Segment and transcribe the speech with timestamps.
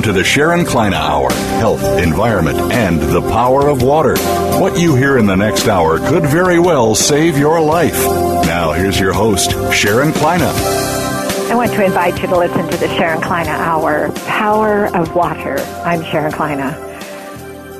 [0.00, 4.16] Welcome to the Sharon Kleyne Hour Health, Environment, and the Power of Water.
[4.58, 8.02] What you hear in the next hour could very well save your life.
[8.46, 10.40] Now, here's your host, Sharon Kleyne.
[11.50, 15.58] I want to invite you to listen to the Sharon Kleyne Hour Power of Water.
[15.84, 16.72] I'm Sharon Kleyne.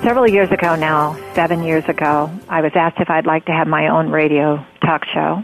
[0.02, 3.66] Several years ago now, seven years ago, I was asked if I'd like to have
[3.66, 5.42] my own radio talk show.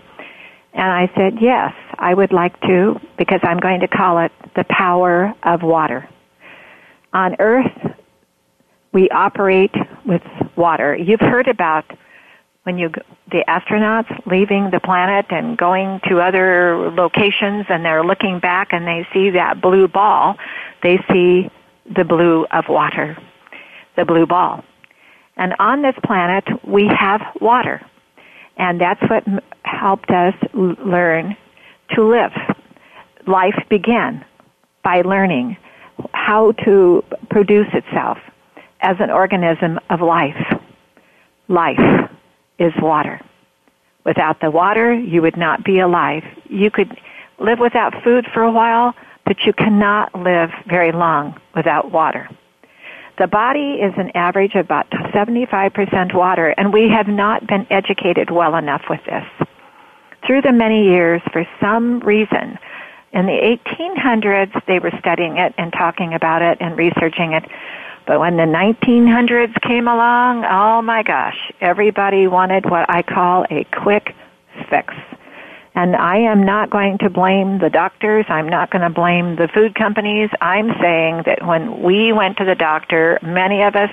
[0.74, 4.64] And I said, yes, I would like to because I'm going to call it The
[4.68, 6.06] Power of Water
[7.12, 7.96] on Earth,
[8.92, 10.22] we operate with
[10.56, 10.96] water.
[10.96, 11.84] You've heard about
[12.62, 12.90] when you
[13.30, 18.86] the astronauts leaving the planet and going to other locations and they're looking back and
[18.86, 20.36] they see that blue ball,
[20.82, 21.50] they see
[21.94, 23.16] the blue of water,
[23.96, 24.64] the blue ball.
[25.36, 27.84] And on this planet, we have water.
[28.56, 29.24] And that's what
[29.62, 31.36] helped us learn
[31.90, 32.32] to live.
[33.26, 34.24] Life began
[34.82, 35.56] by learning
[36.12, 38.18] how to produce itself
[38.80, 40.60] as an organism of life.
[41.48, 42.10] Life
[42.58, 43.20] is water.
[44.04, 46.22] Without the water, you would not be alive.
[46.48, 46.96] You could
[47.38, 52.28] live without food for a while, but you cannot live very long without water.
[53.18, 58.30] The body is an average of about 75% water, and we have not been educated
[58.30, 59.24] well enough with this.
[60.26, 62.58] Through the many years, for some reason,
[63.12, 67.44] in the 1800s, they were studying it and talking about it and researching it.
[68.06, 73.64] But when the 1900s came along, oh my gosh, everybody wanted what I call a
[73.64, 74.14] quick
[74.70, 74.94] fix.
[75.74, 78.24] And I am not going to blame the doctors.
[78.28, 80.30] I'm not going to blame the food companies.
[80.40, 83.90] I'm saying that when we went to the doctor, many of us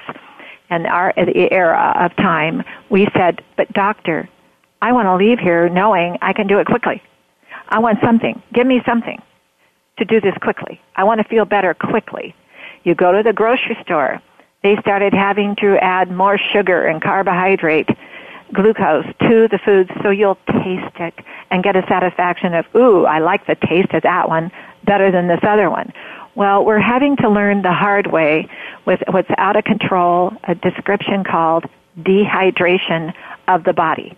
[0.70, 4.30] in our era of time, we said, "But doctor,
[4.82, 7.02] I want to leave here knowing I can do it quickly."
[7.74, 8.40] I want something.
[8.54, 9.20] Give me something
[9.98, 10.80] to do this quickly.
[10.96, 12.36] I want to feel better quickly.
[12.84, 14.22] You go to the grocery store.
[14.62, 17.90] They started having to add more sugar and carbohydrate,
[18.54, 21.16] glucose to the foods so you'll taste it
[21.50, 24.52] and get a satisfaction of, ooh, I like the taste of that one
[24.86, 25.92] better than this other one.
[26.36, 28.48] Well, we're having to learn the hard way
[28.86, 31.66] with what's out of control, a description called
[32.00, 33.16] dehydration
[33.48, 34.16] of the body.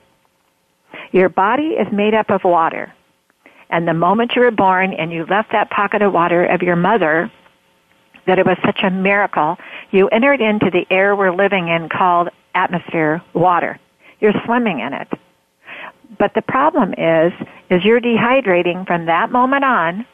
[1.14, 2.94] Your body is made up of water.
[3.70, 6.76] And the moment you were born and you left that pocket of water of your
[6.76, 7.32] mother,
[8.28, 9.58] that it was such a miracle,
[9.92, 13.80] you entered into the air we're living in called atmosphere water.
[14.20, 15.08] You're swimming in it.
[16.18, 17.34] But the problem is,
[17.70, 20.06] is you're dehydrating from that moment on.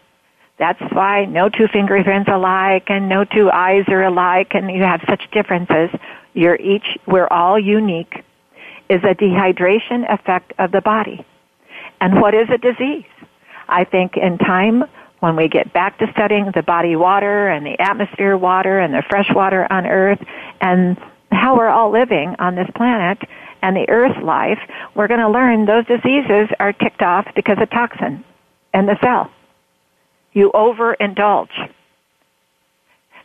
[0.58, 5.02] That's why no two fingerprints alike and no two eyes are alike and you have
[5.08, 5.90] such differences.
[6.34, 8.24] You're each, we're all unique,
[8.90, 11.26] is a dehydration effect of the body.
[12.00, 13.06] And what is a disease?
[13.72, 14.84] I think in time,
[15.22, 19.04] when we get back to studying the body water and the atmosphere water and the
[19.08, 20.20] fresh water on Earth
[20.60, 20.98] and
[21.32, 23.20] how we're all living on this planet
[23.62, 24.60] and the Earth life,
[24.96, 28.24] we're going to learn those diseases are ticked off because of toxin
[28.74, 29.32] in the cell.
[30.34, 31.72] You overindulge.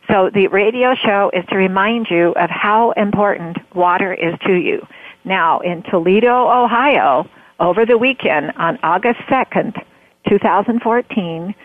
[0.09, 4.85] So the radio show is to remind you of how important water is to you.
[5.25, 7.27] Now, in Toledo, Ohio,
[7.59, 9.83] over the weekend on August 2nd,
[10.29, 11.55] 2014,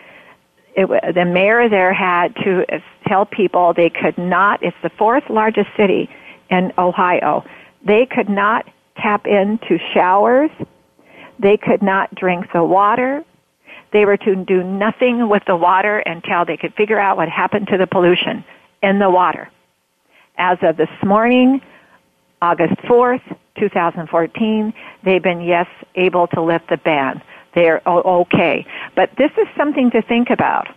[0.75, 5.23] it, the mayor there had to uh, tell people they could not, it's the fourth
[5.29, 6.09] largest city
[6.49, 7.43] in Ohio,
[7.85, 8.65] they could not
[8.97, 10.49] tap into showers,
[11.39, 13.23] they could not drink the water,
[13.91, 17.67] they were to do nothing with the water until they could figure out what happened
[17.67, 18.43] to the pollution
[18.81, 19.49] in the water.
[20.37, 21.61] As of this morning,
[22.41, 23.21] August 4th,
[23.59, 24.73] 2014,
[25.03, 27.21] they've been, yes, able to lift the ban
[27.55, 28.65] they're okay.
[28.95, 30.67] But this is something to think about.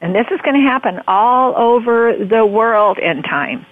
[0.00, 3.64] And this is going to happen all over the world in time.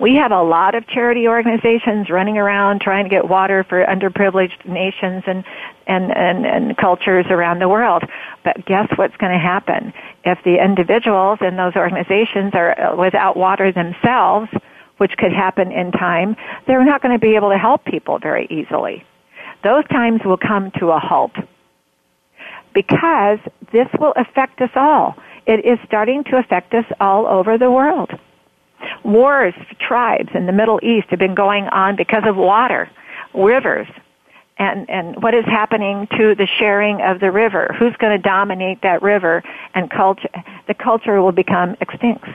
[0.00, 4.66] We have a lot of charity organizations running around trying to get water for underprivileged
[4.66, 5.44] nations and,
[5.86, 8.02] and, and, and cultures around the world.
[8.44, 9.92] But guess what's going to happen?
[10.24, 14.50] If the individuals in those organizations are uh, without water themselves,
[14.96, 16.36] which could happen in time,
[16.66, 19.04] they're not going to be able to help people very easily.
[19.62, 21.32] Those times will come to a halt
[22.74, 23.38] because
[23.72, 25.16] this will affect us all.
[25.46, 28.10] It is starting to affect us all over the world.
[29.04, 32.90] Wars, tribes in the Middle East have been going on because of water,
[33.34, 33.86] rivers,
[34.58, 37.74] and, and what is happening to the sharing of the river.
[37.78, 39.42] Who's going to dominate that river
[39.74, 40.28] and culture,
[40.66, 42.26] the culture will become extinct.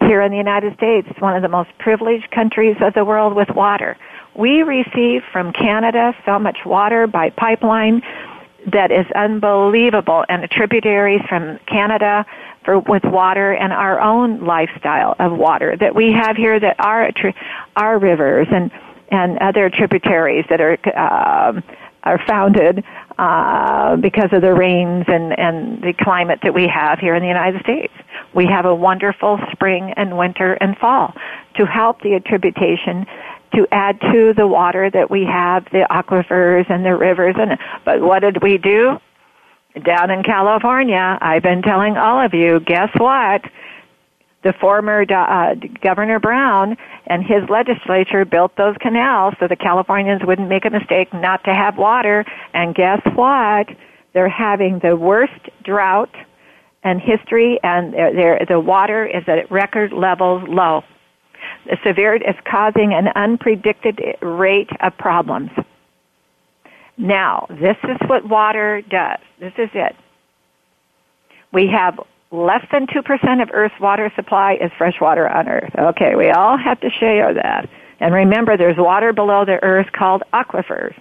[0.00, 3.50] Here in the United States, one of the most privileged countries of the world with
[3.50, 3.96] water.
[4.34, 8.02] We receive from Canada so much water by pipeline
[8.72, 12.26] that is unbelievable and tributaries from Canada
[12.64, 17.10] for with water and our own lifestyle of water that we have here that are
[17.76, 18.70] our rivers and
[19.10, 21.60] and other tributaries that are uh,
[22.02, 22.84] are founded
[23.18, 27.28] uh, because of the rains and and the climate that we have here in the
[27.28, 27.92] United States.
[28.34, 31.14] We have a wonderful spring and winter and fall
[31.56, 33.06] to help the attribution
[33.54, 37.34] to add to the water that we have, the aquifers and the rivers.
[37.38, 38.98] And but what did we do?
[39.84, 42.60] Down in California, I've been telling all of you.
[42.60, 43.42] Guess what?
[44.42, 46.76] The former uh, Governor Brown
[47.06, 51.54] and his legislature built those canals so the Californians wouldn't make a mistake not to
[51.54, 52.24] have water.
[52.54, 53.68] And guess what?
[54.12, 56.14] They're having the worst drought
[56.82, 60.82] in history, and they're, they're, the water is at record levels low
[61.84, 65.50] severity is causing an unpredicted rate of problems.
[66.96, 69.18] Now, this is what water does.
[69.38, 69.96] This is it.
[71.52, 71.98] We have
[72.30, 75.72] less than 2% of Earth's water supply is fresh water on Earth.
[75.76, 77.68] Okay, we all have to share that.
[78.00, 80.94] And remember, there's water below the Earth called aquifers.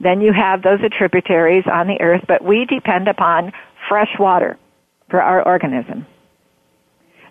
[0.00, 3.52] Then you have those tributaries on the Earth, but we depend upon
[3.88, 4.58] fresh water
[5.10, 6.06] for our organism.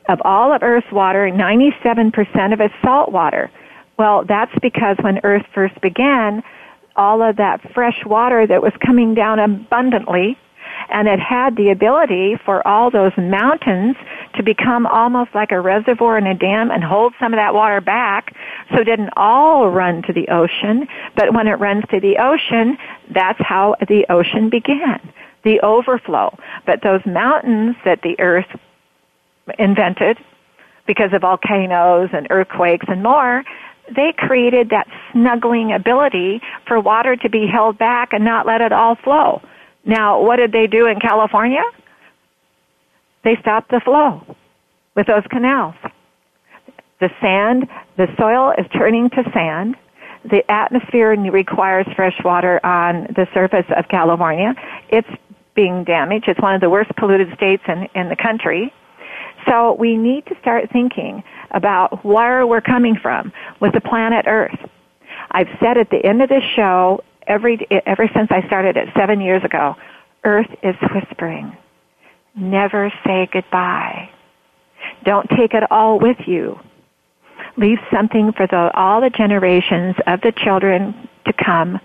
[0.09, 3.51] Of all of Earth's water, 97% of it's salt water.
[3.97, 6.43] Well, that's because when Earth first began,
[6.95, 10.37] all of that fresh water that was coming down abundantly,
[10.89, 13.95] and it had the ability for all those mountains
[14.35, 17.79] to become almost like a reservoir and a dam and hold some of that water
[17.79, 18.35] back
[18.71, 22.77] so it didn't all run to the ocean, but when it runs to the ocean,
[23.13, 24.99] that's how the ocean began
[25.43, 26.37] the overflow.
[26.65, 28.45] But those mountains that the earth
[29.59, 30.17] invented
[30.87, 33.43] because of volcanoes and earthquakes and more,
[33.95, 38.71] they created that snuggling ability for water to be held back and not let it
[38.71, 39.41] all flow.
[39.85, 41.63] Now, what did they do in California?
[43.23, 44.35] They stopped the flow
[44.95, 45.75] with those canals.
[46.99, 47.67] The sand,
[47.97, 49.75] the soil is turning to sand.
[50.23, 54.53] The atmosphere requires fresh water on the surface of California.
[54.89, 55.09] It's
[55.55, 56.27] being damaged.
[56.27, 58.71] It's one of the worst polluted states in, in the country.
[59.47, 64.57] So we need to start thinking about where we're coming from with the planet Earth.
[65.31, 69.21] I've said at the end of this show, every, ever since I started it seven
[69.21, 69.75] years ago,
[70.23, 71.55] Earth is whispering.
[72.35, 74.09] Never say goodbye.
[75.03, 76.59] Don't take it all with you.
[77.57, 81.79] Leave something for the, all the generations of the children to come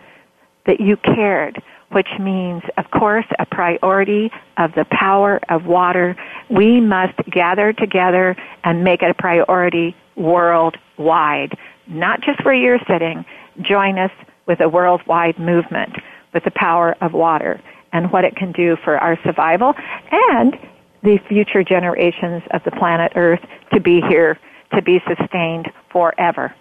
[0.66, 1.62] that you cared
[1.92, 6.16] which means, of course, a priority of the power of water.
[6.50, 11.56] We must gather together and make it a priority worldwide,
[11.87, 13.25] not just where you're sitting.
[13.62, 14.11] Join us
[14.46, 15.96] with a worldwide movement
[16.34, 17.61] with the power of water
[17.92, 19.75] and what it can do for our survival
[20.11, 20.54] and
[21.02, 23.40] the future generations of the planet Earth
[23.72, 24.38] to be here,
[24.75, 26.54] to be sustained forever.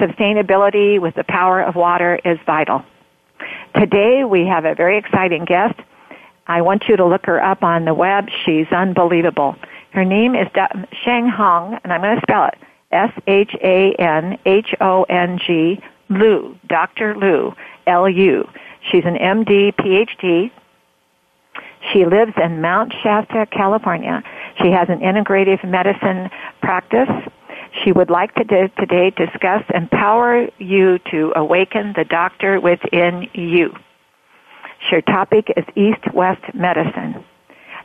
[0.00, 2.82] Sustainability with the power of water is vital.
[3.74, 5.74] Today we have a very exciting guest.
[6.46, 8.28] I want you to look her up on the web.
[8.44, 9.56] She's unbelievable.
[9.92, 10.48] Her name is
[11.04, 12.54] Shanhong, and I'm going to spell it
[12.92, 13.52] S-H-A-N-H-O-N-G
[16.10, 17.16] Lu, Dr.
[17.16, 17.54] Lu,
[17.86, 18.48] L-U.
[18.90, 20.50] She's an MD, PhD.
[21.92, 24.22] She lives in Mount Shasta, California.
[24.62, 27.08] She has an integrative medicine practice
[27.82, 33.74] she would like to today discuss empower you to awaken the doctor within you.
[34.90, 37.24] Her topic is East-West medicine.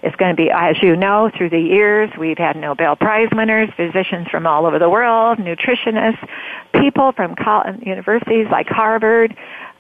[0.04, 3.70] It's going to be, as you know, through the years, we've had Nobel Prize winners,
[3.76, 6.28] physicians from all over the world, nutritionists,
[6.74, 7.36] people from
[7.82, 9.36] universities like Harvard,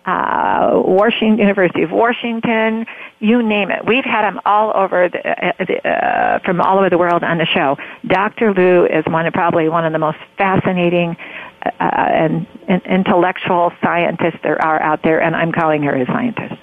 [0.07, 2.85] uh, Washington, University of Washington,
[3.19, 3.85] you name it.
[3.85, 7.37] We've had them all over the, uh, the, uh, from all over the world on
[7.37, 7.75] the show.
[8.07, 8.53] Dr.
[8.53, 11.17] Lu is one of probably one of the most fascinating
[11.65, 16.55] uh, and, and intellectual scientists there are out there, and I'm calling her a scientist.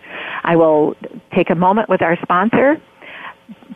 [0.43, 0.97] I will
[1.35, 2.81] take a moment with our sponsor.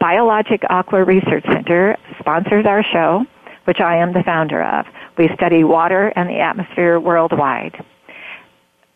[0.01, 3.27] Biologic Aqua Research Center sponsors our show,
[3.67, 4.87] which I am the founder of.
[5.19, 7.85] We study water and the atmosphere worldwide.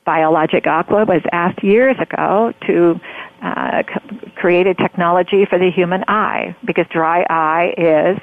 [0.04, 3.00] Biologic Aqua was asked years ago to
[3.42, 8.18] uh, c- create a technology for the human eye because dry eye is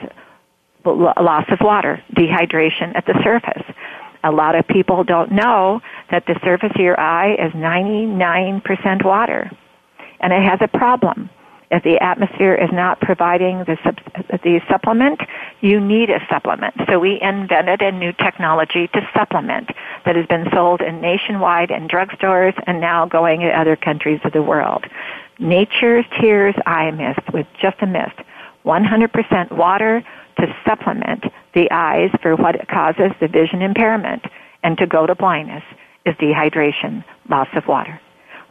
[0.86, 3.63] loss of water, dehydration at the surface.
[4.24, 5.81] A lot of people don't know
[6.12, 9.50] that the surface of your eye is 99% water.
[10.19, 11.29] And it has a problem.
[11.71, 13.77] If the atmosphere is not providing the,
[14.43, 15.21] the supplement,
[15.61, 16.73] you need a supplement.
[16.89, 19.69] So we invented a new technology to supplement
[20.05, 24.33] that has been sold in nationwide in drugstores and now going to other countries of
[24.33, 24.85] the world.
[25.38, 28.17] Nature's Tears Eye Mist with just a mist.
[28.65, 30.03] 100% water
[30.38, 31.23] to supplement
[31.53, 34.23] the eyes for what causes the vision impairment
[34.63, 35.63] and to go to blindness
[36.05, 38.01] is dehydration, loss of water.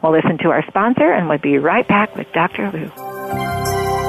[0.01, 2.71] We'll listen to our sponsor and we'll be right back with Dr.
[2.71, 3.99] Lu.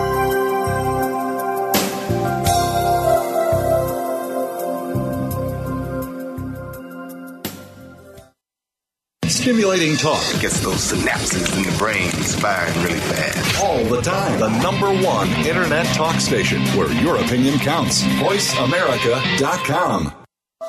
[9.26, 10.22] Stimulating talk.
[10.34, 13.64] It gets those synapses in the brain firing really fast.
[13.64, 14.38] All the time.
[14.38, 18.02] The number one internet talk station where your opinion counts.
[18.02, 20.19] VoiceAmerica.com.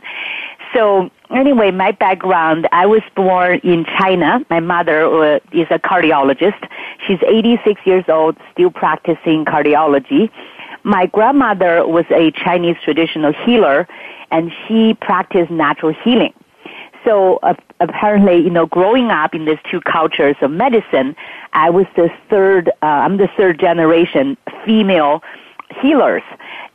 [0.74, 4.40] So anyway, my background, I was born in China.
[4.50, 6.68] My mother uh, is a cardiologist.
[7.06, 10.30] She's 86 years old, still practicing cardiology.
[10.84, 13.88] My grandmother was a Chinese traditional healer
[14.32, 16.34] and she practiced natural healing.
[17.04, 21.16] So uh, apparently, you know, growing up in these two cultures of medicine,
[21.54, 25.22] I was the third, uh, I'm the third generation female
[25.82, 26.24] healers.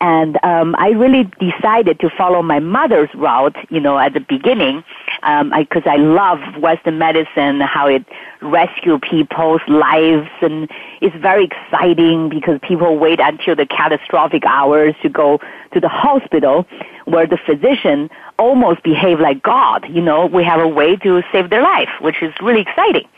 [0.00, 4.84] And um, I really decided to follow my mother's route, you know, at the beginning,
[5.16, 8.04] because um, I, I love Western medicine, how it
[8.42, 15.08] rescue people's lives, and it's very exciting because people wait until the catastrophic hours to
[15.08, 15.40] go
[15.72, 16.66] to the hospital,
[17.06, 19.86] where the physician almost behave like God.
[19.88, 23.08] You know, we have a way to save their life, which is really exciting.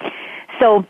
[0.60, 0.86] So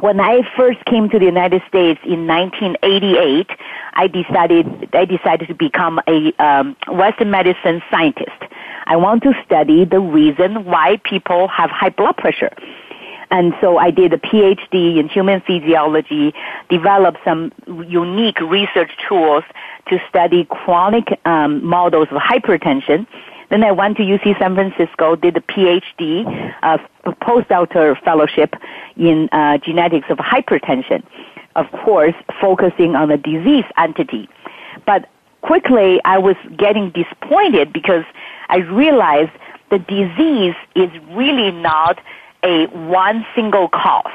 [0.00, 3.48] when I first came to the United States in 1988,
[3.94, 8.30] I decided I decided to become a um, Western medicine scientist.
[8.86, 12.50] I want to study the reason why people have high blood pressure.
[13.30, 16.34] And so I did a PhD in human physiology,
[16.68, 17.52] developed some
[17.88, 19.44] unique research tools
[19.88, 23.06] to study chronic um, models of hypertension.
[23.54, 26.78] Then I went to UC San Francisco, did a PhD, uh,
[27.22, 28.52] postdoctoral fellowship
[28.96, 31.04] in uh, genetics of hypertension.
[31.54, 34.28] Of course, focusing on the disease entity.
[34.84, 35.08] But
[35.42, 38.02] quickly I was getting disappointed because
[38.48, 39.30] I realized
[39.70, 42.00] the disease is really not
[42.42, 44.10] a one single cause.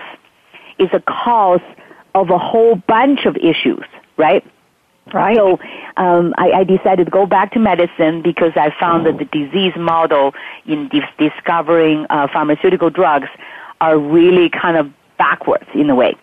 [0.79, 1.61] It's a cause
[2.13, 3.85] of a whole bunch of issues,
[4.17, 4.45] right?
[5.13, 5.35] Right.
[5.35, 5.59] So
[5.97, 9.73] um, I, I decided to go back to medicine because I found that the disease
[9.77, 10.33] model
[10.65, 13.27] in dis- discovering uh, pharmaceutical drugs
[13.81, 16.15] are really kind of backwards in a way.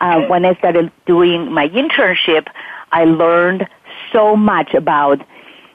[0.00, 2.46] Uh, when I started doing my internship,
[2.92, 3.66] I learned
[4.12, 5.20] so much about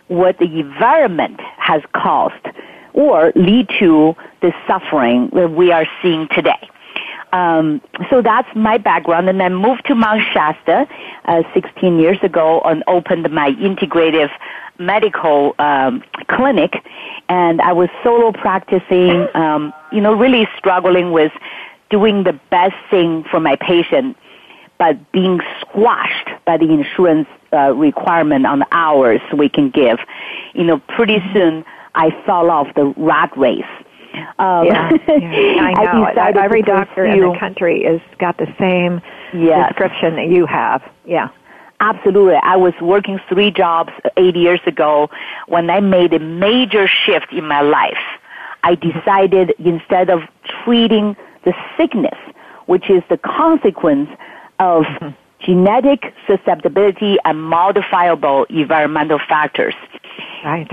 [0.08, 2.46] what the environment has caused
[2.94, 6.70] or lead to the suffering that we are seeing today.
[7.31, 10.88] Um, so that's my background, and I moved to Mount Shasta
[11.25, 14.29] uh, 16 years ago and opened my integrative
[14.79, 16.74] medical um, clinic.
[17.27, 21.31] And I was solo practicing, um, you know, really struggling with
[21.89, 24.17] doing the best thing for my patient,
[24.77, 30.00] but being squashed by the insurance uh, requirement on the hours we can give.
[30.53, 33.63] You know, pretty soon I fell off the rat race.
[34.39, 35.10] Um, yeah, yeah,
[35.62, 36.03] I know.
[36.05, 39.01] I Every doctor in the country has got the same
[39.34, 39.69] yes.
[39.69, 40.81] description that you have.
[41.05, 41.29] Yeah.
[41.81, 42.36] Absolutely.
[42.43, 45.10] I was working three jobs eight years ago
[45.48, 47.98] when I made a major shift in my life.
[48.63, 50.22] I decided instead of
[50.63, 51.15] treating
[51.46, 52.17] the sickness,
[52.65, 54.10] which is the consequence
[54.60, 55.10] of mm-hmm.
[55.39, 59.75] genetic susceptibility and modifiable environmental factors.
[60.43, 60.69] Right.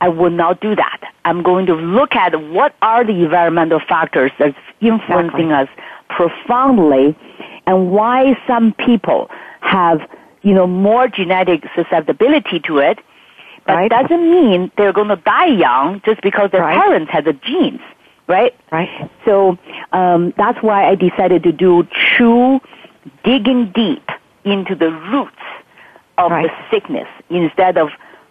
[0.00, 1.00] I will not do that.
[1.24, 5.54] I'm going to look at what are the environmental factors that's influencing exactly.
[5.54, 5.68] us
[6.08, 7.16] profoundly
[7.66, 10.00] and why some people have,
[10.42, 12.98] you know, more genetic susceptibility to it.
[13.66, 13.90] But right.
[13.90, 16.80] doesn't mean they're going to die young just because their right.
[16.80, 17.80] parents had the genes,
[18.28, 18.54] right?
[18.70, 19.10] Right.
[19.24, 19.58] So
[19.92, 21.82] um, that's why I decided to do
[22.16, 22.60] true
[23.24, 24.08] digging deep
[24.44, 25.32] into the roots
[26.18, 26.46] of right.
[26.46, 27.88] the sickness instead of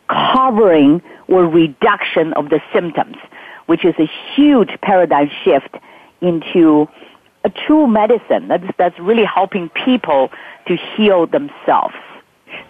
[0.07, 3.17] covering or reduction of the symptoms,
[3.65, 5.75] which is a huge paradigm shift
[6.21, 6.87] into
[7.43, 10.31] a true medicine that's, that's really helping people
[10.67, 11.95] to heal themselves.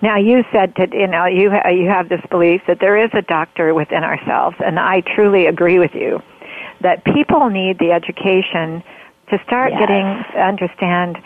[0.02, 3.22] Now you said that you know you you have this belief that there is a
[3.22, 6.22] doctor within ourselves, and I truly agree with you
[6.82, 8.84] that people need the education
[9.30, 9.80] to start yes.
[9.80, 10.06] getting
[10.40, 11.18] understand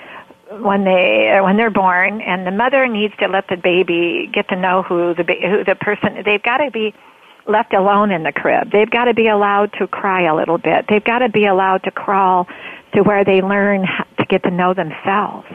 [0.62, 4.56] when they when they're born, and the mother needs to let the baby get to
[4.56, 6.22] know who the who the person.
[6.26, 6.94] They've got to be
[7.48, 8.72] left alone in the crib.
[8.72, 10.86] They've got to be allowed to cry a little bit.
[10.90, 12.48] They've got to be allowed to crawl
[12.94, 13.86] to where they learn
[14.18, 15.48] to get to know themselves.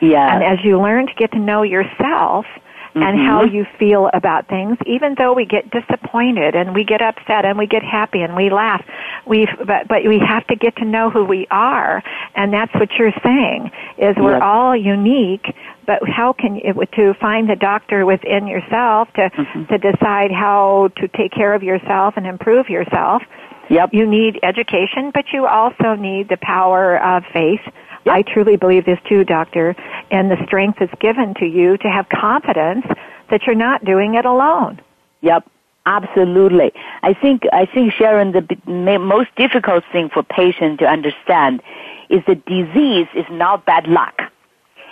[0.00, 0.34] Yeah.
[0.34, 2.46] And as you learn to get to know yourself,
[2.94, 3.02] mm-hmm.
[3.02, 7.44] and how you feel about things, even though we get disappointed and we get upset
[7.44, 8.84] and we get happy and we laugh.
[9.26, 12.02] We but but we have to get to know who we are,
[12.34, 14.42] and that's what you're saying is we're yep.
[14.42, 15.46] all unique.
[15.86, 19.64] But how can you to find the doctor within yourself to mm-hmm.
[19.64, 23.22] to decide how to take care of yourself and improve yourself?
[23.70, 23.90] Yep.
[23.92, 27.60] You need education, but you also need the power of faith
[28.04, 28.14] Yep.
[28.14, 29.76] I truly believe this too, doctor,
[30.10, 32.84] and the strength is given to you to have confidence
[33.30, 34.80] that you're not doing it alone.
[35.20, 35.48] Yep.
[35.84, 36.72] Absolutely.
[37.02, 41.60] I think, I think Sharon, the most difficult thing for patients to understand
[42.08, 44.20] is that disease is not bad luck.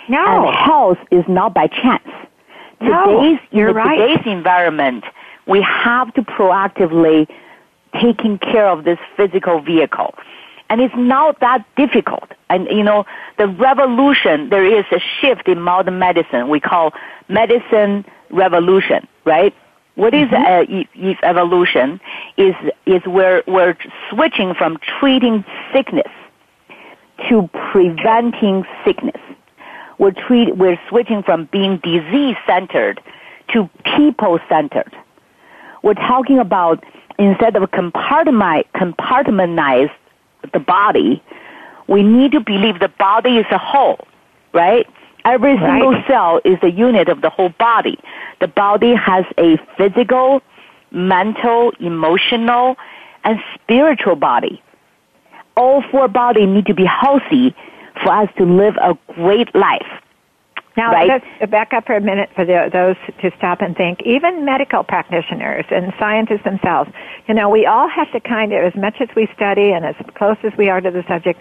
[0.09, 0.47] No.
[0.47, 2.07] And health is not by chance.
[2.81, 3.97] No, today's, you're right.
[3.97, 5.05] today's environment,
[5.47, 7.27] we have to proactively
[8.01, 10.15] taking care of this physical vehicle.
[10.69, 12.31] And it's not that difficult.
[12.49, 13.05] And, you know,
[13.37, 16.93] the revolution, there is a shift in modern medicine we call
[17.27, 19.53] medicine revolution, right?
[19.95, 21.05] What is mm-hmm.
[21.05, 21.99] uh, evolution
[22.37, 23.77] is, is where we're
[24.09, 26.11] switching from treating sickness
[27.29, 29.21] to preventing sickness.
[29.99, 33.01] We're, treat, we're switching from being disease centered
[33.53, 34.95] to people centered.
[35.83, 36.83] We're talking about
[37.19, 39.91] instead of compartment, compartmentalize
[40.53, 41.21] the body,
[41.87, 43.99] we need to believe the body is a whole,
[44.53, 44.87] right?
[45.25, 45.79] Every right.
[45.79, 47.99] single cell is a unit of the whole body.
[48.41, 50.41] The body has a physical,
[50.91, 52.75] mental, emotional,
[53.23, 54.61] and spiritual body.
[55.55, 57.55] All four bodies need to be healthy
[58.03, 59.87] for us to live a great life.
[60.77, 61.21] Now, right?
[61.39, 64.01] let's back up for a minute for the, those to stop and think.
[64.05, 66.89] Even medical practitioners and scientists themselves,
[67.27, 69.95] you know, we all have to kind of, as much as we study and as
[70.15, 71.39] close as we are to the subject,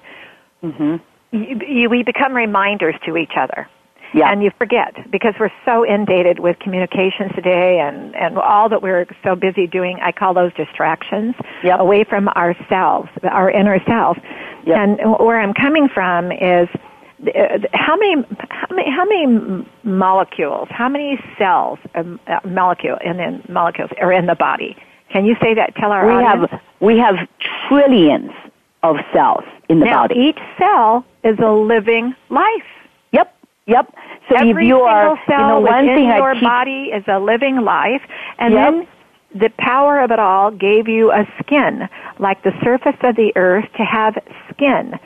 [0.60, 0.96] hmm
[1.32, 3.68] you, you, we become reminders to each other.
[4.12, 4.30] Yeah.
[4.30, 9.06] And you forget because we're so inundated with communications today and, and all that we're
[9.22, 9.98] so busy doing.
[10.02, 11.80] I call those distractions Yep.
[11.80, 14.16] away from ourselves, our inner self.
[14.66, 14.76] Yep.
[14.76, 16.68] And where I'm coming from is
[17.74, 23.42] how many how many how many molecules, how many cells, um, uh, molecule and then
[23.48, 24.76] molecules are in the body?
[25.12, 25.74] Can you say that?
[25.76, 26.50] Tell our we audience.
[26.50, 27.16] have we have
[27.68, 28.30] trillions
[28.82, 30.14] of cells in the now, body.
[30.18, 32.64] each cell is a living life.
[33.66, 33.94] Yep.
[34.28, 36.90] So Every if you single are, cell you know, one within thing your keep, body
[36.94, 38.02] is a living life,
[38.38, 38.72] and Yep.
[38.72, 38.88] then
[39.34, 43.66] the power of it all gave you a skin, like the surface of the earth,
[43.76, 44.16] to have
[44.50, 44.98] skin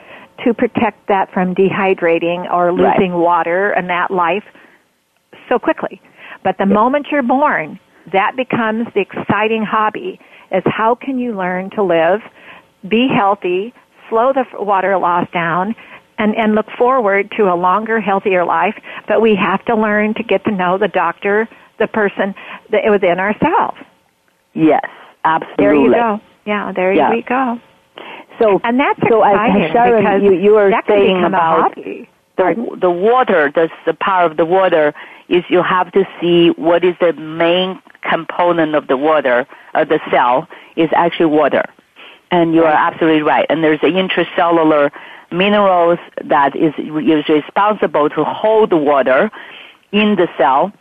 [0.43, 2.97] to protect that from dehydrating or Right.
[2.99, 4.43] losing water and that life
[5.47, 6.01] so quickly.
[6.43, 7.79] But the moment you're born,
[8.11, 10.19] that becomes the exciting hobby
[10.51, 12.21] is how can you learn to live,
[12.87, 13.73] be healthy,
[14.09, 15.75] slow the water loss down,
[16.17, 18.75] and, and look forward to a longer, healthier life.
[19.07, 21.47] But we have to learn to get to know the doctor,
[21.79, 22.33] the person
[22.71, 23.77] that within ourselves.
[24.53, 24.85] yes,
[25.23, 25.63] absolutely.
[25.65, 26.21] There you go.
[26.45, 27.09] Yeah, there Yeah.
[27.09, 27.59] we go.
[28.39, 33.51] So And that's so exciting Sharon, because you, you can saying about the the water,
[33.53, 34.93] the the power of the water
[35.29, 39.99] is you have to see what is the main component of the water, uh, the
[40.11, 41.63] cell is actually water.
[42.31, 43.45] And you are absolutely right.
[43.49, 44.91] And there's the intracellular
[45.37, 49.31] minerals that is, is responsible to hold water
[49.91, 50.71] in the cell.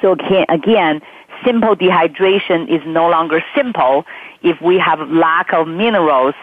[0.00, 0.16] So
[0.48, 1.00] again,
[1.44, 4.04] simple dehydration is no longer simple
[4.42, 6.34] if we have lack of minerals,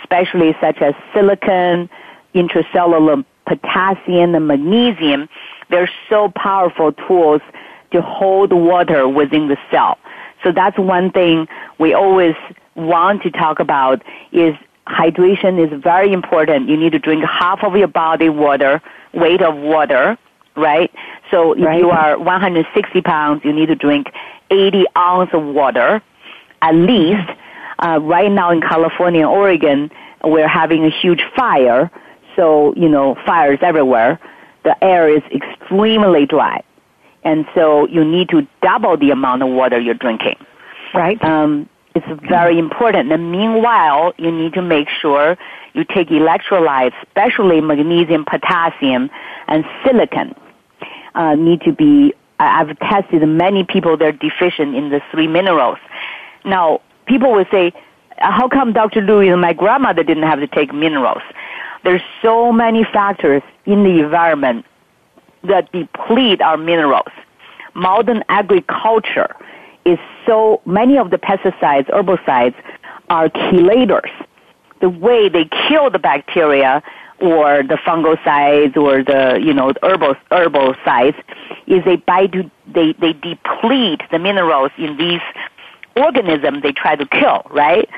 [0.00, 1.88] especially such as silicon,
[2.34, 5.28] intracellular potassium and magnesium.
[5.70, 7.42] They're so powerful tools
[7.92, 9.98] to hold water within the cell.
[10.44, 12.34] So that's one thing we always
[12.76, 14.54] want to talk about is
[14.88, 16.68] hydration is very important.
[16.68, 18.80] You need to drink half of your body water,
[19.12, 20.16] weight of water,
[20.56, 20.90] right?
[21.30, 21.78] So if Right.
[21.78, 24.10] you are 160 pounds, you need to drink
[24.50, 26.02] 80 ounce of water,
[26.62, 27.28] at least.
[27.80, 29.90] Uh, right now in California and Oregon,
[30.24, 31.90] we're having a huge fire.
[32.34, 34.18] So, you know, fires everywhere.
[34.64, 36.62] The air is extremely dry.
[37.24, 40.36] And so you need to double the amount of water you're drinking
[40.94, 41.22] Right?
[41.22, 41.68] um,
[42.06, 43.12] it's very important.
[43.12, 45.36] And meanwhile, you need to make sure
[45.74, 49.10] you take electrolytes, especially magnesium, potassium,
[49.46, 50.34] and silicon.
[51.14, 52.14] Uh, need to be.
[52.38, 55.78] I've tested many people; they're deficient in the three minerals.
[56.44, 57.72] Now, people will say,
[58.18, 59.00] "How come Dr.
[59.00, 61.22] Louis and my grandmother didn't have to take minerals?"
[61.84, 64.66] There's so many factors in the environment
[65.44, 67.12] that deplete our minerals.
[67.74, 69.34] Modern agriculture
[69.92, 72.54] is so many of the pesticides, herbicides
[73.10, 74.10] are chelators.
[74.80, 76.82] The way they kill the bacteria
[77.20, 81.20] or the fungicides or the you know the herbal herbicides
[81.66, 85.20] is they by do, they they deplete the minerals in these
[85.96, 87.88] organisms they try to kill, right?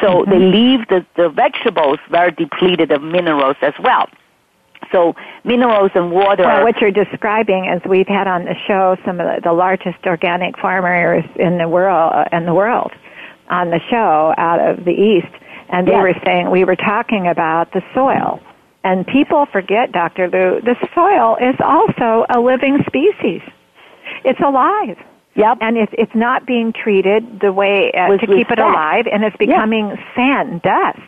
[0.00, 0.50] So they mm-hmm.
[0.50, 4.08] leave the, the vegetables very depleted of minerals as well.
[4.92, 6.44] So minerals and water.
[6.44, 9.98] Well, what you're describing is we've had on the show some of the, the largest
[10.06, 12.92] organic farmers in the world uh, in the world
[13.48, 15.32] on the show out of the east,
[15.70, 16.02] and they Yes.
[16.02, 18.40] were saying we were talking about the soil,
[18.84, 20.28] and people forget, Dr.
[20.28, 23.42] Lu, the soil is also a living species.
[24.24, 24.96] It's alive.
[25.34, 25.58] Yep.
[25.62, 29.36] And it's it's not being treated the way uh, to keep it alive, and it's
[29.36, 30.98] becoming sand dust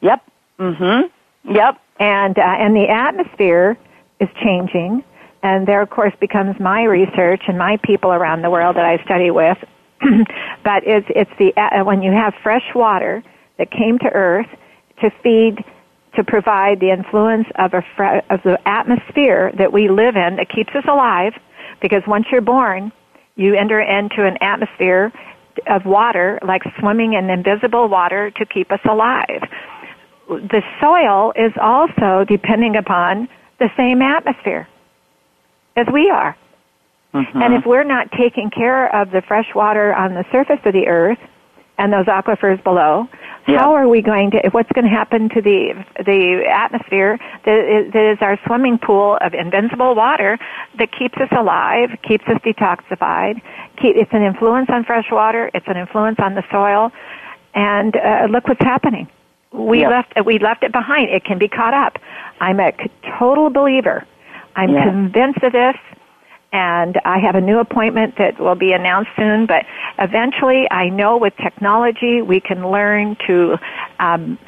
[0.00, 0.22] Yep.
[0.60, 1.10] Mhm.
[1.44, 1.80] Yep.
[1.98, 3.76] and uh, and the atmosphere
[4.20, 5.04] is changing.
[5.42, 9.02] And there of course becomes my research and my people around the world that I
[9.04, 9.58] study with.
[10.64, 13.22] But it's it's the uh, when you have fresh water
[13.58, 14.46] that came to earth
[15.00, 15.64] to feed
[16.14, 20.48] to provide the influence of a fre- of the atmosphere that we live in that
[20.48, 21.32] keeps us alive
[21.80, 22.92] because once you're born
[23.34, 25.12] you enter into an atmosphere
[25.68, 29.42] of water like swimming in invisible water to keep us alive
[30.28, 34.68] the soil is also depending upon the same atmosphere
[35.76, 36.36] as we are.
[37.14, 37.42] Mm-hmm.
[37.42, 40.86] And if we're not taking care of the fresh water on the surface of the
[40.86, 41.18] earth
[41.78, 43.08] and those aquifers below,
[43.46, 43.58] Yeah.
[43.58, 45.74] how are we going to, what's going to happen to the,
[46.06, 50.38] the atmosphere that is, that is our swimming pool of invincible water
[50.78, 53.42] that keeps us alive, keeps us detoxified,
[53.80, 56.92] keep, it's an influence on fresh water, it's an influence on the soil,
[57.54, 59.08] and uh, look what's happening.
[59.52, 59.88] We Yeah.
[59.88, 61.10] left, we left it behind.
[61.10, 61.98] It can be caught up.
[62.40, 62.72] I'm a
[63.18, 64.04] total believer
[64.56, 64.84] I'm Yeah.
[64.84, 65.76] convinced of this.
[66.54, 69.64] And I have a new appointment that will be announced soon, but
[69.98, 73.58] eventually I know with technology we can learn to
[74.00, 74.38] um,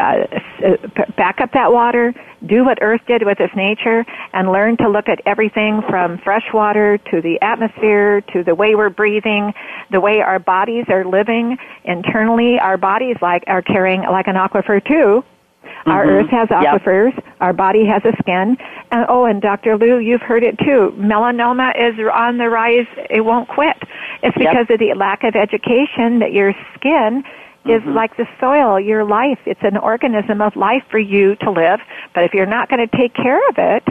[0.00, 0.26] uh,
[0.66, 2.14] uh, back up that water,
[2.46, 6.46] do what Earth did with its nature, and learn to look at everything from fresh
[6.54, 9.52] water to the atmosphere to the way we're breathing,
[9.90, 12.58] the way our bodies are living internally.
[12.58, 15.22] Our bodies like are carrying like an aquifer too.
[15.86, 16.08] Our Mhm.
[16.08, 16.60] Earth has Yep.
[16.62, 17.22] aquifers.
[17.40, 18.56] Our body has a skin.
[18.92, 19.76] And oh, and Dr.
[19.76, 20.94] Lu, you've heard it too.
[20.98, 22.86] Melanoma is on the rise.
[23.08, 23.76] It won't quit.
[24.22, 24.50] It's Yep.
[24.50, 27.24] because of the lack of education that your skin
[27.66, 27.94] is Mhm.
[27.94, 29.38] like the soil, your life.
[29.44, 31.80] It's an organism of life for you to live.
[32.14, 33.84] But if you're not going to take care of it,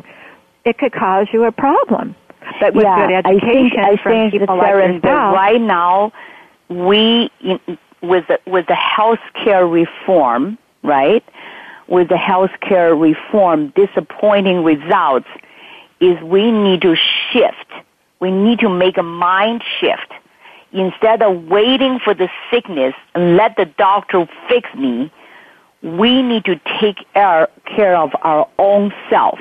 [0.65, 2.15] it could cause you a problem.
[2.59, 6.11] But with yeah, good I think education I from think people like yourself, right now
[6.69, 7.29] we
[8.01, 11.23] with the, with the healthcare reform, right?
[11.87, 15.27] With the healthcare reform, disappointing results
[15.99, 16.95] is we need to
[17.31, 17.71] shift.
[18.19, 20.11] We need to make a mind shift.
[20.71, 25.11] Instead of waiting for the sickness and let the doctor fix me,
[25.81, 27.47] we need to take care,
[27.95, 29.39] of our own self.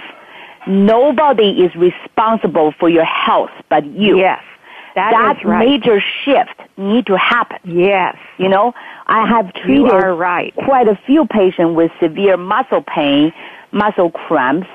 [0.66, 4.18] Nobody is responsible for your health but you.
[4.18, 4.42] yes,
[4.94, 5.66] that that is right.
[5.66, 7.58] major shift need to happen.
[7.64, 8.72] yes, You know,
[9.06, 10.54] I have treated right.
[10.54, 13.32] quite a few patients with severe muscle pain,
[13.72, 14.68] muscle cramps,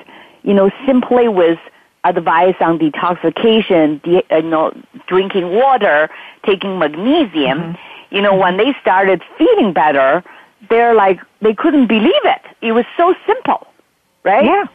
[0.44, 1.60] you know, simply with
[2.04, 4.74] advice on detoxification, de- uh, you know,
[5.08, 6.10] drinking water,
[6.46, 7.60] taking magnesium.
[7.60, 8.16] Mm-hmm.
[8.16, 10.24] You know, when they started feeling better,
[10.70, 12.42] they're like, they couldn't believe it.
[12.62, 13.68] It was so simple,
[14.24, 14.46] right?
[14.46, 14.66] Yeah.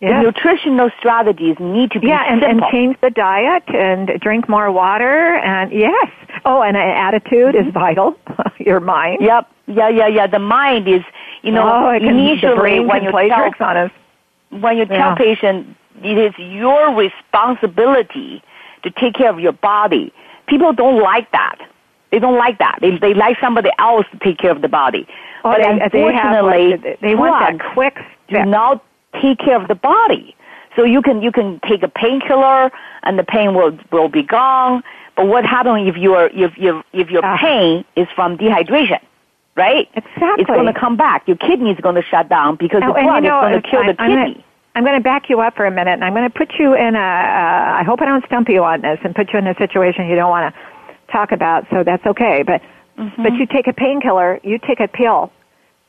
[0.00, 4.70] The nutritional strategies need to be Yeah, and, and change the diet and drink more
[4.70, 6.08] water and yes.
[6.44, 8.16] Oh, and an attitude is vital.
[8.58, 9.18] Your mind.
[9.22, 9.48] Yep.
[9.66, 10.26] Yeah, yeah, yeah.
[10.28, 11.02] The mind is,
[11.42, 13.90] you know, oh, it can, initially when you play tell tricks on us.
[14.50, 14.98] when you Yeah.
[14.98, 18.42] tell patient it is your responsibility
[18.82, 20.12] to take care of your body,
[20.46, 21.58] people don't like that.
[22.10, 22.78] They don't like that.
[22.80, 25.06] They they like somebody else to take care of the body.
[25.44, 25.62] Oh, but they,
[26.00, 28.84] they have unfortunately, like, they want that quick do not
[29.20, 30.34] take care of the body.
[30.76, 32.70] So you can you can take a painkiller
[33.02, 34.82] and the pain will will be gone.
[35.16, 37.36] But what happens if your if if if your Ah.
[37.36, 39.00] pain is from dehydration,
[39.56, 39.88] right?
[39.94, 40.42] Exactly.
[40.42, 41.26] It's going to come back.
[41.26, 43.62] Your kidney is going to shut down because Oh, the blood you know, is going
[43.62, 44.44] to kill the I'm kidney.
[44.78, 46.74] I'm going to back you up for a minute, and I'm going to put you
[46.74, 46.98] in a.
[46.98, 50.06] Uh, I hope I don't stump you on this and put you in a situation
[50.06, 51.66] you don't want to talk about.
[51.70, 52.44] So that's okay.
[52.46, 52.62] But
[52.98, 53.22] Mm-hmm.
[53.22, 55.30] but you take a painkiller, you take a pill,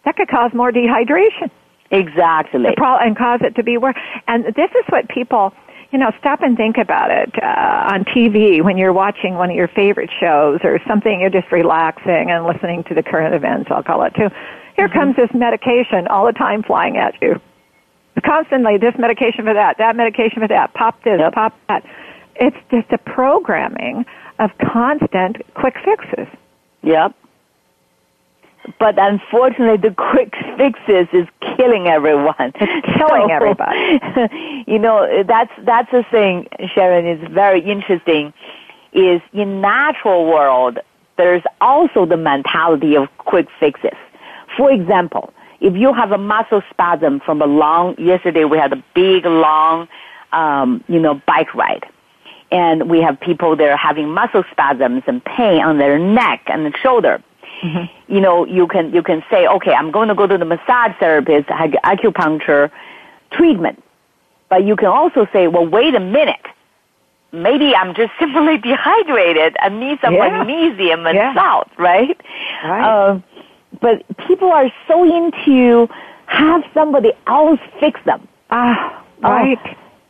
[0.05, 1.49] that could cause more dehydration.
[1.89, 2.61] Exactly.
[2.61, 3.95] the pro- and cause it to be worse.
[4.27, 5.51] And this is what people,
[5.91, 9.55] you know, stop and think about it uh, on TV when you're watching one of
[9.55, 11.19] your favorite shows or something.
[11.19, 13.71] You're just relaxing and listening to the current events.
[13.71, 14.29] I'll call it too.
[14.75, 17.41] Here comes this medication all the time flying at you.
[18.25, 21.33] Constantly, this medication for that, that medication for that, pop this, Yep.
[21.33, 21.83] pop that.
[22.35, 24.05] It's just a programming
[24.39, 26.27] of constant quick fixes.
[26.83, 27.13] Yep.
[28.79, 31.27] But unfortunately, the quick fixes is
[31.57, 32.35] killing everyone.
[32.55, 33.99] It's killing everybody.
[34.67, 37.07] you know, that's that's the thing, Sharon.
[37.07, 38.33] Is very interesting.
[38.93, 40.79] Is in natural world,
[41.17, 43.97] there's also the mentality of quick fixes.
[44.57, 48.83] For example, if you have a muscle spasm from a long, yesterday we had a
[48.95, 49.87] big long,
[50.31, 51.85] um, you know, bike ride
[52.51, 56.65] and we have people that are having muscle spasms and pain on their neck and
[56.65, 57.21] the shoulder.
[58.07, 60.93] You know, you can you can say, okay, I'm going to go to the massage
[60.99, 62.71] therapist, ac- acupuncture
[63.31, 63.83] treatment,
[64.49, 66.45] but you can also say, well, wait a minute,
[67.33, 70.29] maybe I'm just simply dehydrated and need some Yeah.
[70.29, 71.33] magnesium and Yeah.
[71.33, 72.19] salt, right?
[72.63, 73.09] Right.
[73.09, 73.23] Um,
[73.81, 75.87] but people are so into
[76.25, 78.27] have somebody else fix them.
[78.51, 79.59] Ah, Oh, right.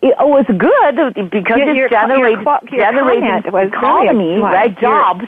[0.02, 3.68] it, oh, it's good because Your- it your- generates your your generating comment was very
[3.68, 4.78] economy, right.
[4.80, 5.26] Jobs,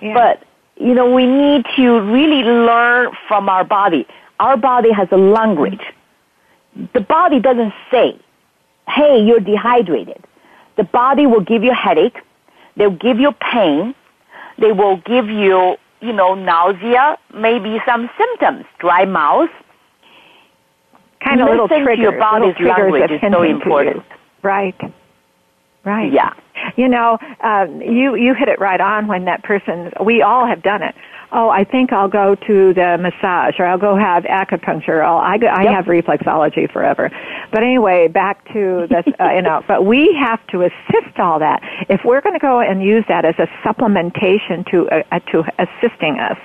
[0.00, 0.14] Yeah.
[0.14, 0.42] but
[0.76, 4.06] you know we need to really learn from our body.
[4.40, 5.80] Our body has a language.
[6.94, 8.16] The body doesn't say,
[8.88, 10.22] "Hey, you're dehydrated."
[10.76, 12.18] The body will give you a headache.
[12.76, 13.94] They'll give you pain.
[14.58, 19.50] They will give you, you know, nausea, maybe some symptoms, dry mouth.
[21.24, 22.02] kind of little Listen triggers.
[22.02, 24.04] your body's little triggers language of is so important.
[24.42, 24.78] Right.
[25.84, 26.12] Right.
[26.12, 26.32] Yeah.
[26.76, 29.92] You know, um, you you hit it right on when that person.
[30.04, 30.94] We all have done it.
[31.32, 35.04] Oh, I think I'll go to the massage, or I'll go have acupuncture.
[35.04, 35.72] I'll, I Yep.
[35.72, 37.10] have reflexology forever.
[37.52, 39.04] But anyway, back to this.
[39.20, 41.60] Uh, you know, but we have to assist all that.
[41.90, 45.42] If we're going to go and use that as a supplementation to uh, uh, to
[45.58, 46.38] assisting us,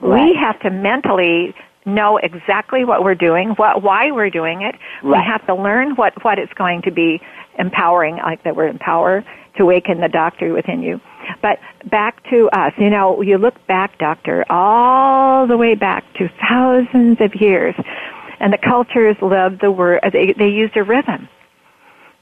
[0.00, 4.76] we have to mentally know exactly what we're doing, what, why we're doing it.
[5.02, 5.18] Right.
[5.18, 7.20] We have to learn what, what it's going to be
[7.58, 9.24] empowering, like the word empower,
[9.56, 11.00] to awaken the doctor within you.
[11.40, 11.58] But
[11.90, 17.18] back to us, you know, you look back, doctor, all the way back to thousands
[17.20, 17.74] of years,
[18.40, 21.28] and the cultures loved the word, they, they used a rhythm.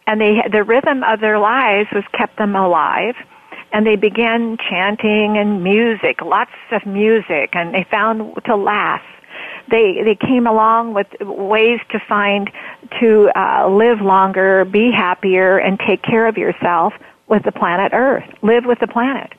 [0.07, 3.15] And they, the rhythm of their lives was kept them alive
[3.73, 9.03] and they began chanting and music, lots of music, and they found to laugh.
[9.71, 12.51] They they came along with ways to find
[13.01, 16.93] to uh, live longer, be happier, and take care of yourself
[17.31, 18.29] with the planet Earth.
[18.43, 19.33] Live with the planet.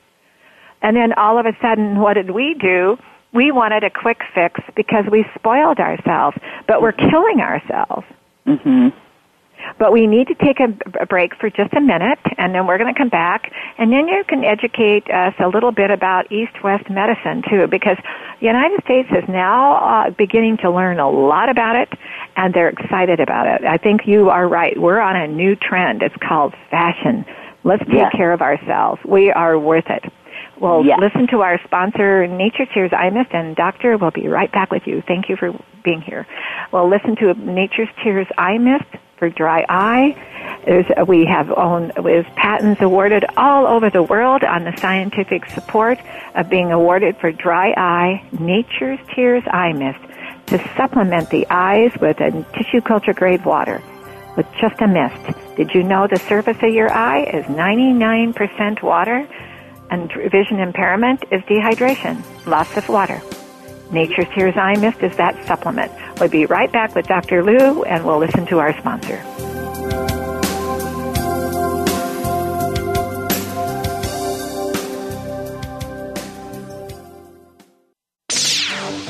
[0.80, 2.98] And then all of a sudden, what did we do?
[3.32, 8.04] We wanted a quick fix because we spoiled ourselves, but we're killing ourselves.
[8.44, 8.88] hmm
[9.78, 12.78] But we need to take a, a break for just a minute, and then we're
[12.78, 16.90] going to come back, and then you can educate us a little bit about East-West
[16.90, 17.96] medicine too, because
[18.40, 21.90] the United States is now uh, beginning to learn a lot about it,
[22.36, 23.64] and they're excited about it.
[23.64, 24.76] I think you are right.
[24.76, 26.02] We're on a new trend.
[26.02, 27.24] It's called fashion.
[27.64, 28.10] Let's take Yeah.
[28.10, 29.00] care of ourselves.
[29.04, 30.04] We are worth it.
[30.58, 30.96] Well, Yeah.
[30.96, 34.86] listen to our sponsor, Nature's Tears Eye Mist, and Doctor we'll be right back with
[34.86, 35.02] you.
[35.02, 36.26] Thank you for being here.
[36.70, 38.84] Well, listen to Nature's Tears Eye Mist
[39.16, 40.16] for dry eye.
[40.64, 45.46] There's, uh, we have owned with patents awarded all over the world on the scientific
[45.46, 45.98] support
[46.34, 48.22] of being awarded for dry eye.
[48.38, 49.98] Nature's Tears Eye Mist
[50.46, 53.80] to supplement the eyes with a tissue culture grade water
[54.36, 55.38] with just a mist.
[55.56, 59.28] Did you know the surface of your eye is 99% water?
[59.90, 63.20] And vision impairment is dehydration, loss of water.
[63.92, 65.92] Nature's Tears Eye Mist is that supplement.
[66.18, 67.44] We'll be right back with Dr.
[67.44, 69.22] Lu and we'll listen to our sponsor.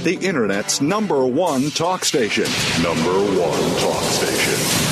[0.03, 2.47] The Internet's number one talk station.
[2.83, 4.92] Number one talk station.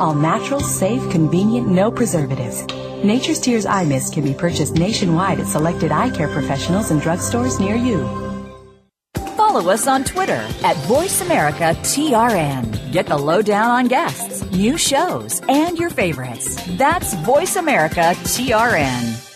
[0.00, 2.64] All natural, safe, convenient, no preservatives.
[3.04, 7.60] Nature's Tears Eye Mist can be purchased nationwide at selected eye care professionals and drugstores
[7.60, 8.08] near you.
[9.36, 12.92] Follow us on Twitter at VoiceAmericaTRN.
[12.92, 16.56] Get the lowdown on guests, new shows, and your favorites.
[16.78, 19.29] That's VoiceAmericaTRN.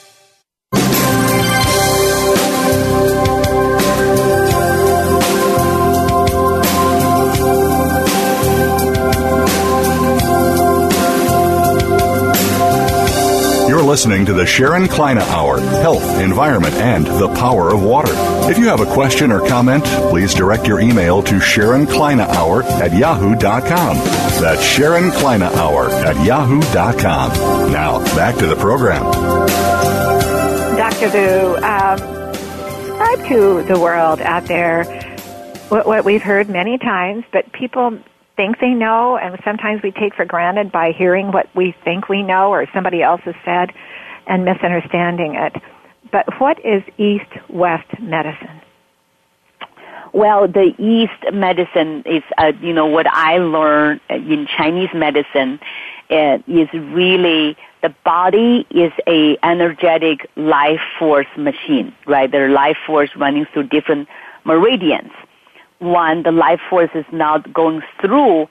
[13.95, 18.11] Listening to the Sharon Kleyne Hour Health, Environment, and the Power of Water.
[18.51, 22.65] If you have a question or comment, please direct your email to Sharon Kleyne Hour
[22.65, 23.97] at yahoo.com.
[24.43, 27.71] That's Sharon Kleyne Hour at yahoo.com.
[27.71, 29.05] Now, back to the program.
[30.77, 31.11] Dr.
[31.11, 32.33] Lu, um,
[32.83, 34.83] describe to the world out there
[35.69, 37.97] what, what we've heard many times, but people
[38.37, 42.23] think they know, and sometimes we take for granted by hearing what we think we
[42.23, 43.71] know or somebody else has said
[44.27, 45.55] and misunderstanding it.
[46.11, 48.61] But what is East West medicine?
[50.13, 55.59] Well, the East medicine is, uh, you know, what I learned in Chinese medicine
[56.09, 62.31] is really the body is a energetic life force machine, right?
[62.31, 64.09] There are life force running through different
[64.45, 65.11] meridians.
[65.85, 68.49] One, the life force is not going through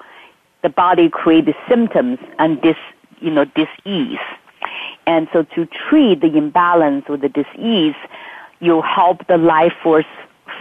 [0.61, 2.77] the body create symptoms and dis,
[3.19, 4.19] you know, dis-ease.
[5.05, 7.95] And so to treat the imbalance or the dis-ease,
[8.59, 10.05] you help the life force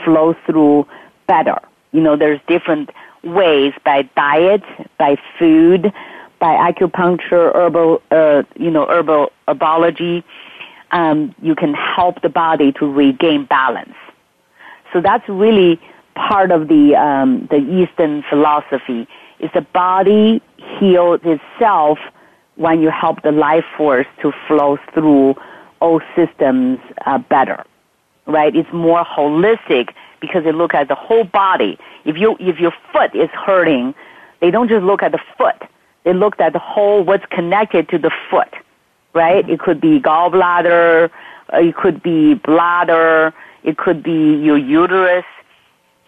[0.05, 0.87] flow through
[1.27, 1.59] better.
[1.93, 2.91] You know, there's different
[3.23, 4.65] ways by diet,
[4.99, 5.93] by food,
[6.41, 10.25] by acupuncture, herbal, uh, you know, herbal herbology.
[10.91, 13.95] Um, you can help the body to regain balance.
[14.93, 15.81] So that's really
[16.15, 19.07] part of the um, the Eastern philosophy.
[19.41, 20.41] Is the body
[20.79, 21.99] heals itself
[22.57, 25.35] when you help the life force to flow through
[25.81, 27.65] all systems uh, better,
[28.27, 28.55] right?
[28.55, 31.79] It's more holistic because they look at the whole body.
[32.05, 33.95] If you if your foot is hurting,
[34.41, 35.61] they don't just look at the foot.
[36.05, 38.53] They look at the whole what's connected to the foot,
[39.13, 39.49] right?
[39.49, 41.11] It could be gallbladder,
[41.53, 43.35] uh, it could be bladder,
[43.65, 45.25] it could be your uterus.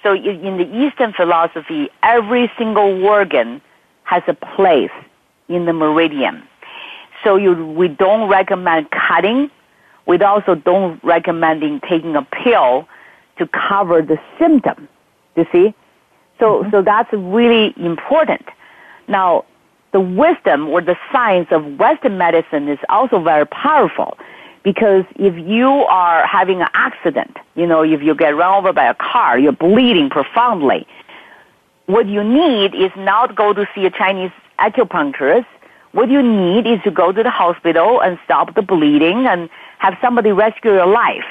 [0.05, 3.61] So in the Eastern philosophy, every single organ
[4.05, 4.91] has a place
[5.49, 6.43] in the meridian.
[7.25, 9.51] So you, we don't recommend cutting.
[10.07, 12.87] We also don't recommend taking a pill
[13.39, 14.89] to cover the symptom.
[15.37, 15.75] You see?
[16.39, 16.71] So, mm-hmm.
[16.71, 18.45] so that's really important.
[19.09, 19.47] Now,
[19.93, 24.19] the wisdom or the science of Western medicine is also very powerful
[24.65, 28.87] because if you are having an accident, you know, if you get run over by
[28.87, 30.87] a car, you're bleeding profoundly,
[31.87, 35.47] what you need is not go to see a Chinese acupuncturist.
[35.93, 39.97] What you need is to go to the hospital and stop the bleeding and have
[40.01, 41.25] somebody rescue your life.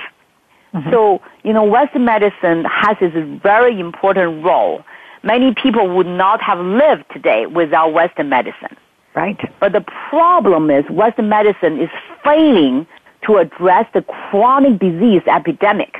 [0.74, 0.92] Mm-hmm.
[0.92, 4.84] So, you know, Western medicine has this very important role.
[5.24, 8.78] Many people would not have lived today without Western medicine.
[9.16, 9.40] Right.
[9.60, 11.90] But the problem is Western medicine is
[12.24, 12.88] failing
[13.26, 15.98] to address the chronic disease epidemic.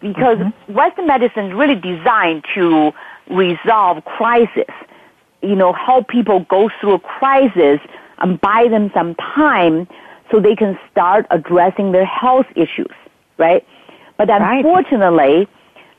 [0.00, 0.74] Because mm-hmm.
[0.74, 2.92] Western medicine is really designed to
[3.30, 4.72] resolve crisis.
[5.42, 7.80] You know, help people go through a crisis
[8.18, 9.88] and buy them some time
[10.30, 12.92] so they can start addressing their health issues,
[13.38, 13.66] right?
[14.16, 15.48] But unfortunately, right.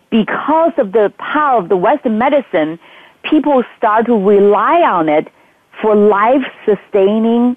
[0.10, 2.80] because of the power of the Western medicine,
[3.24, 5.28] people start to rely on it
[5.82, 7.56] for life sustaining,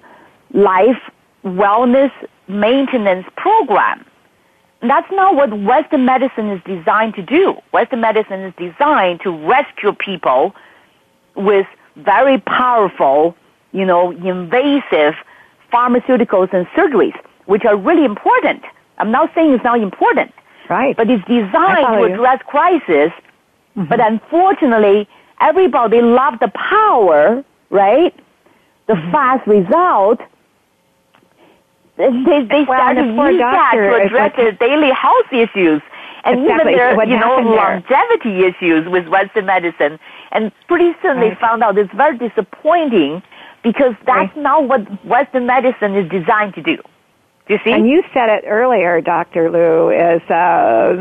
[0.53, 1.01] life
[1.43, 2.11] wellness
[2.47, 4.05] maintenance program.
[4.81, 7.55] That's not what Western medicine is designed to do.
[7.71, 10.55] Western medicine is designed to rescue people
[11.35, 11.67] with
[11.97, 13.35] very powerful,
[13.73, 15.13] you know, invasive
[15.71, 18.63] pharmaceuticals and surgeries, which are really important.
[18.97, 20.33] I'm not saying it's not important.
[20.69, 20.95] Right.
[20.95, 22.47] But it's designed to address you.
[22.47, 23.11] crisis.
[23.75, 23.85] Mm-hmm.
[23.85, 25.07] But unfortunately,
[25.39, 28.15] everybody loves the power, right?
[28.87, 29.11] The mm-hmm.
[29.11, 30.21] fast result,
[31.97, 35.81] they, they well, start to use that to address their daily health issues
[36.23, 36.73] and exactly.
[36.73, 38.49] even their so you know longevity there.
[38.49, 39.99] issues with Western medicine.
[40.31, 41.29] And pretty soon right.
[41.31, 43.21] they found out it's very disappointing
[43.63, 44.37] because that's right.
[44.37, 46.77] not what Western medicine is designed to do.
[47.47, 47.71] Do you see?
[47.71, 49.49] And you said it earlier, Dr.
[49.51, 50.93] Lu, is uh,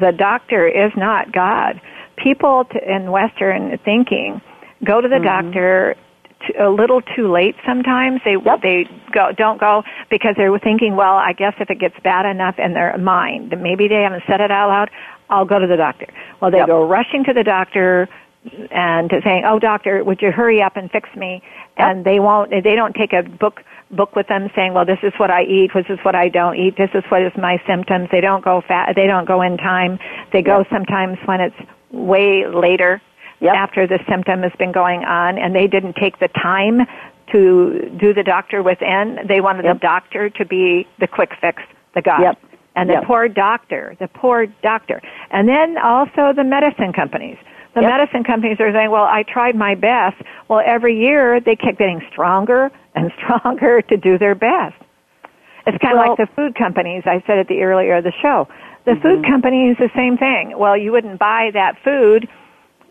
[0.00, 1.80] the doctor is not God.
[2.16, 4.40] People to, in Western thinking
[4.84, 5.24] go to the mm-hmm.
[5.24, 5.96] doctor
[6.58, 8.20] a little too late sometimes.
[8.24, 8.62] They yep.
[8.62, 12.58] they go don't go because they're thinking, well, I guess if it gets bad enough
[12.58, 14.90] in their mind, maybe they haven't said it out loud.
[15.30, 16.06] I'll go to the doctor.
[16.40, 16.66] Well, they yep.
[16.66, 18.08] go rushing to the doctor
[18.70, 21.42] and saying, "Oh, doctor, would you hurry up and fix me?"
[21.78, 21.88] Yep.
[21.88, 22.50] And they won't.
[22.50, 25.70] They don't take a book book with them saying, "Well, this is what I eat.
[25.74, 26.76] This is what I don't eat.
[26.76, 28.94] This is what is my symptoms." They don't go fat.
[28.96, 29.98] They don't go in time.
[30.32, 31.56] They go sometimes when it's
[31.90, 33.00] way later
[33.42, 33.54] yep.
[33.54, 36.86] after the symptom has been going on, and they didn't take the time
[37.32, 39.18] to do the doctor within.
[39.26, 39.76] They wanted yep.
[39.76, 41.62] the doctor to be the quick fix,
[41.94, 42.22] the guy.
[42.22, 42.38] Yep.
[42.74, 45.02] And the poor doctor, the poor doctor.
[45.30, 47.36] And then also the medicine companies.
[47.74, 50.16] The medicine companies are saying, well, I tried my best.
[50.48, 54.76] Well, every year they kept getting stronger and stronger to do their best.
[55.66, 58.12] It's kind well, of like the food companies I said at the earlier of the
[58.20, 58.48] show.
[58.84, 59.02] The mm-hmm.
[59.02, 60.58] food companies, the same thing.
[60.58, 62.28] Well, you wouldn't buy that food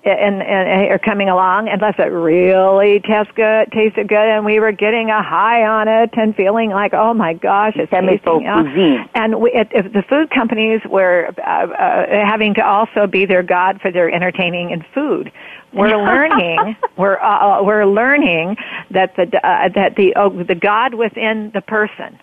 [0.03, 4.71] and, and are coming along unless it really tastes good, tasted good, and we were
[4.71, 9.07] getting a high on it and feeling like, oh my gosh, it's chemical cuisine.
[9.13, 13.43] And we, it, if the food companies were uh, uh, having to also be their
[13.43, 15.31] god for their entertaining and food,
[15.73, 18.57] we're learning we're uh, uh, we're learning
[18.89, 22.19] that the uh, that the oh, the god within the person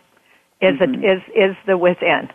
[0.61, 1.05] is mm-hmm.
[1.05, 2.29] a, is is the within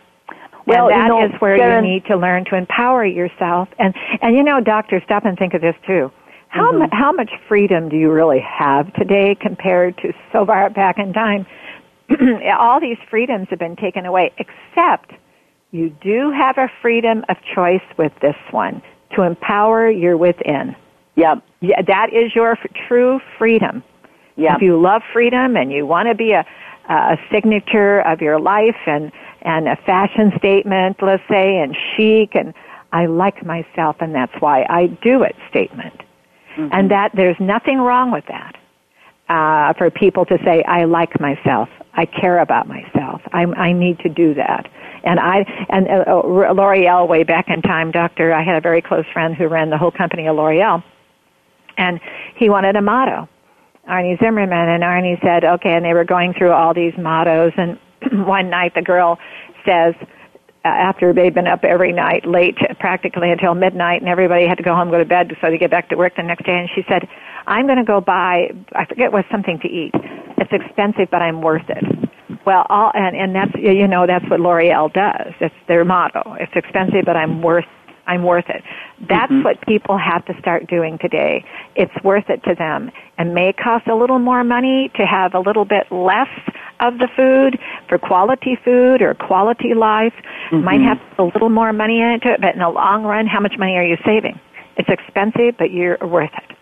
[0.66, 3.68] well, and that you know, is where you need to learn to empower yourself.
[3.78, 6.10] And and you know, doctor, stop and think of this too.
[6.48, 6.78] How mm-hmm.
[6.80, 11.12] mu- how much freedom do you really have today compared to so far back in
[11.12, 11.46] time?
[12.58, 15.12] All these freedoms have been taken away, except
[15.72, 18.82] you do have a freedom of choice with this one
[19.16, 20.76] to empower your within.
[21.16, 21.42] Yep.
[21.60, 23.82] Yeah, that is your f- true freedom.
[24.36, 24.56] Yep.
[24.56, 26.44] If you love freedom and you want to be a,
[26.88, 29.12] a signature of your life and
[29.44, 32.54] and a fashion statement, let's say, and chic, and
[32.92, 36.00] I like myself, and that's why I do it statement.
[36.56, 36.68] Mm-hmm.
[36.72, 38.56] And that there's nothing wrong with that.
[39.28, 43.98] Uh, for people to say, I like myself, I care about myself, I, I need
[44.00, 44.68] to do that.
[45.02, 48.82] And I, and uh, uh, L'Oreal way back in time, doctor, I had a very
[48.82, 50.82] close friend who ran the whole company of L'Oreal,
[51.78, 52.00] and
[52.36, 53.28] he wanted a motto.
[53.88, 57.78] Arnie Zimmerman, and Arnie said, okay, and they were going through all these mottos, and
[58.26, 59.18] one night the girl
[59.66, 59.94] says,
[60.64, 64.62] uh, after they'd been up every night late practically until midnight and everybody had to
[64.64, 66.70] go home go to bed so they get back to work the next day and
[66.74, 67.06] she said
[67.46, 69.92] i'm going to go buy i forget what something to eat.
[70.38, 71.84] It's expensive but i'm worth it.
[72.46, 75.34] Well all and and that's you know that's what l'oreal does.
[75.40, 76.34] It's their motto.
[76.40, 77.66] It's expensive but i'm worth
[78.06, 78.62] i'm worth it.
[79.06, 79.44] That's Mhm.
[79.44, 81.44] what people have to start doing today.
[81.74, 82.90] It's worth it to them.
[83.18, 86.28] And may cost a little more money to have a little bit less
[86.80, 87.58] of the food
[87.88, 90.14] for quality food or quality life.
[90.50, 90.84] Might Mhm.
[90.84, 93.76] have a little more money into it, but in the long run, how much money
[93.76, 94.38] are you saving?
[94.76, 96.56] It's expensive, but you're worth it.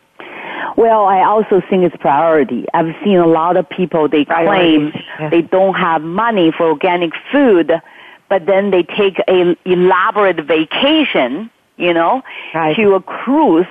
[0.76, 2.66] Well, I also think it's priority.
[2.72, 5.30] I've seen a lot of people they claim Priorities, yes.
[5.30, 7.80] they don't have money for organic food,
[8.28, 12.22] but then they take a elaborate vacation, you know,
[12.54, 12.74] Right.
[12.76, 13.66] to a cruise,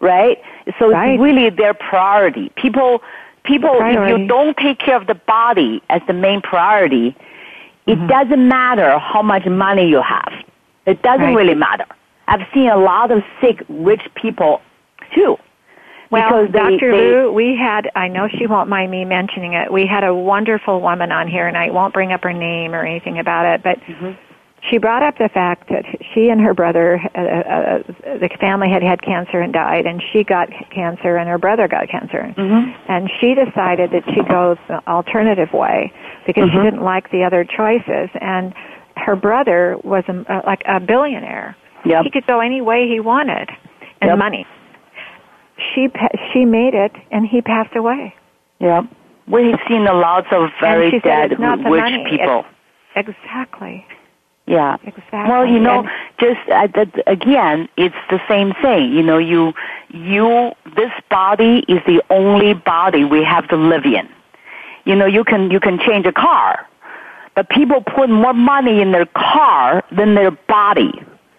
[0.00, 0.40] right?
[0.78, 1.10] So Right.
[1.12, 2.50] it's really their priority.
[2.56, 3.02] People,
[3.44, 7.14] people, if you don't take care of the body as the main priority,
[7.86, 8.06] it Mm-hmm.
[8.08, 10.32] doesn't matter how much money you have.
[10.86, 11.36] It doesn't Right.
[11.36, 11.84] really matter.
[12.28, 14.62] I've seen a lot of sick, rich people
[15.14, 15.36] too.
[16.10, 16.92] Well, they- Dr.
[16.92, 20.14] they- Lu, we had, I know she won't mind me mentioning it, we had a
[20.14, 23.62] wonderful woman on here, and I won't bring up her name or anything about it,
[23.62, 24.12] but Mm-hmm.
[24.70, 27.78] She brought up the fact that she and her brother, uh, uh,
[28.18, 31.88] the family had had cancer and died, and she got cancer and her brother got
[31.88, 32.32] cancer.
[32.36, 32.74] Mhm.
[32.88, 35.92] And she decided that she'd go the alternative way
[36.26, 36.62] because she Mhm.
[36.64, 38.08] didn't like the other choices.
[38.20, 38.54] And
[38.96, 41.56] her brother was a, uh, like a billionaire.
[41.84, 42.04] Yep.
[42.04, 43.50] He could go any way he wanted,
[44.00, 44.18] and Yep.
[44.18, 44.46] money.
[45.74, 48.14] She pa- she made it, and he passed away.
[48.60, 48.82] Yeah.
[49.28, 52.44] We've seen a lot of very she said dead it's rich money, people.
[52.96, 53.84] Exactly.
[54.46, 54.76] Yeah.
[54.84, 55.30] Exactly.
[55.30, 55.88] Well, you know, And-
[56.18, 58.92] just uh, that, again, it's the same thing.
[58.92, 59.54] You know, you,
[59.90, 64.08] you, this body is the only body we have to live in.
[64.84, 66.66] You know, you can, you can change a car,
[67.34, 70.92] but people put more money in their car than their body.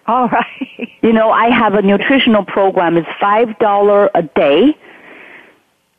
[0.07, 0.89] All right.
[1.01, 2.97] You know, I have a nutritional program.
[2.97, 4.75] It's five dollar a day,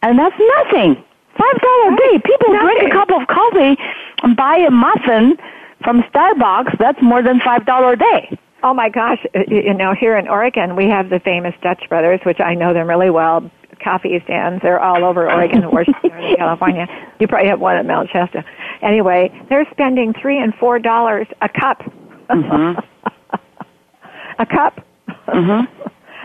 [0.03, 0.97] and that's nothing.
[1.39, 2.19] Five dollar a day.
[2.25, 3.77] People drink a cup of coffee
[4.23, 5.37] and buy a muffin
[5.87, 6.77] from Starbucks.
[6.79, 8.39] That's more than five dollar a day.
[8.63, 9.25] Oh my gosh!
[9.35, 12.75] Uh, You know, here in Oregon, we have the famous Dutch Brothers, which I know
[12.75, 13.49] them really well.
[13.85, 14.63] Coffee stands.
[14.63, 16.87] They're all over Oregon, Washington, California.
[17.21, 18.43] You probably have one at Mount Shasta.
[18.83, 21.83] Anyway, they're spending three and four dollars a cup.
[22.31, 22.83] Mhm.
[24.39, 24.85] a cup.
[25.29, 25.69] Mhm.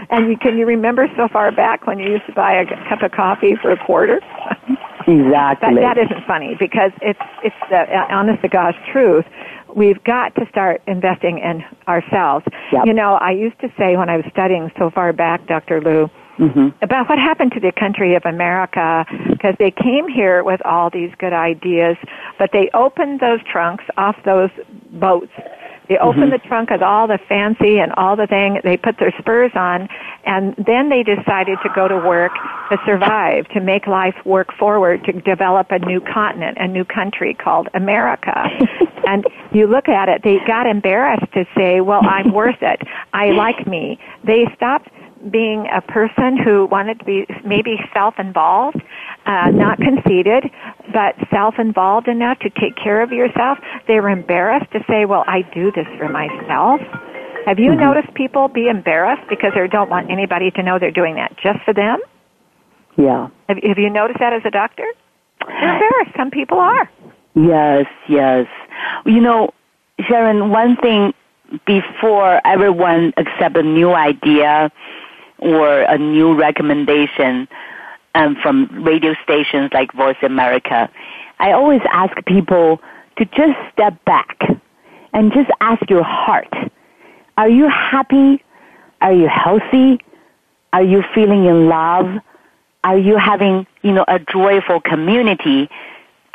[0.09, 3.03] And you, can you remember so far back when you used to buy a cup
[3.03, 4.19] of coffee for a quarter?
[5.07, 5.75] Exactly.
[5.75, 9.25] That, that isn't funny because it's it's the uh, honest to gosh truth.
[9.75, 12.45] We've got to start investing in ourselves.
[12.73, 12.85] Yep.
[12.85, 15.79] You know, I used to say when I was studying so far back, Dr.
[15.79, 16.73] Lu, Mhm.
[16.81, 21.11] about what happened to the country of America because they came here with all these
[21.19, 21.97] good ideas,
[22.39, 24.49] but they opened those trunks off those
[24.93, 25.31] boats.
[25.91, 26.41] They opened mm-hmm.
[26.41, 28.61] the trunk of all the fancy and all the thing.
[28.63, 29.89] They put their spurs on,
[30.23, 32.31] and then they decided to go to work
[32.71, 37.33] to survive, to make life work forward, to develop a new continent, a new country
[37.33, 38.47] called America.
[39.05, 42.79] and you look at it, they got embarrassed to say, "Well, I'm worth it.
[43.11, 44.87] I like me." They stopped
[45.29, 48.81] being a person who wanted to be maybe self-involved,
[49.25, 50.49] uh, not conceited,
[50.93, 53.59] but self-involved enough to take care of yourself.
[53.87, 56.81] They were embarrassed to say, "Well, I do this for myself."
[57.45, 61.15] Have you noticed people be embarrassed because they don't want anybody to know they're doing
[61.15, 61.99] that just for them?
[62.97, 63.29] Yeah.
[63.49, 64.85] Have, have you noticed that as a doctor?
[65.47, 66.15] They're embarrassed.
[66.15, 66.89] Some people are.
[67.33, 68.47] Yes, yes.
[69.05, 69.53] You know,
[70.07, 71.13] Sharon, one thing
[71.65, 74.71] before everyone accept a new idea
[75.41, 77.47] or a new recommendation
[78.15, 80.89] um, from radio stations like Voice America,
[81.39, 82.79] I always ask people
[83.17, 84.39] to just step back
[85.13, 86.53] and just ask your heart.
[87.37, 88.43] Are you happy?
[89.01, 89.99] Are you healthy?
[90.73, 92.05] Are you feeling in love?
[92.83, 95.69] Are you having, you know, a joyful community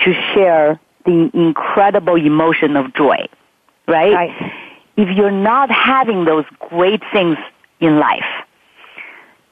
[0.00, 3.26] to share the incredible emotion of joy,
[3.86, 4.12] right?
[4.12, 4.52] Right.
[4.96, 7.36] If you're not having those great things
[7.80, 8.24] in life,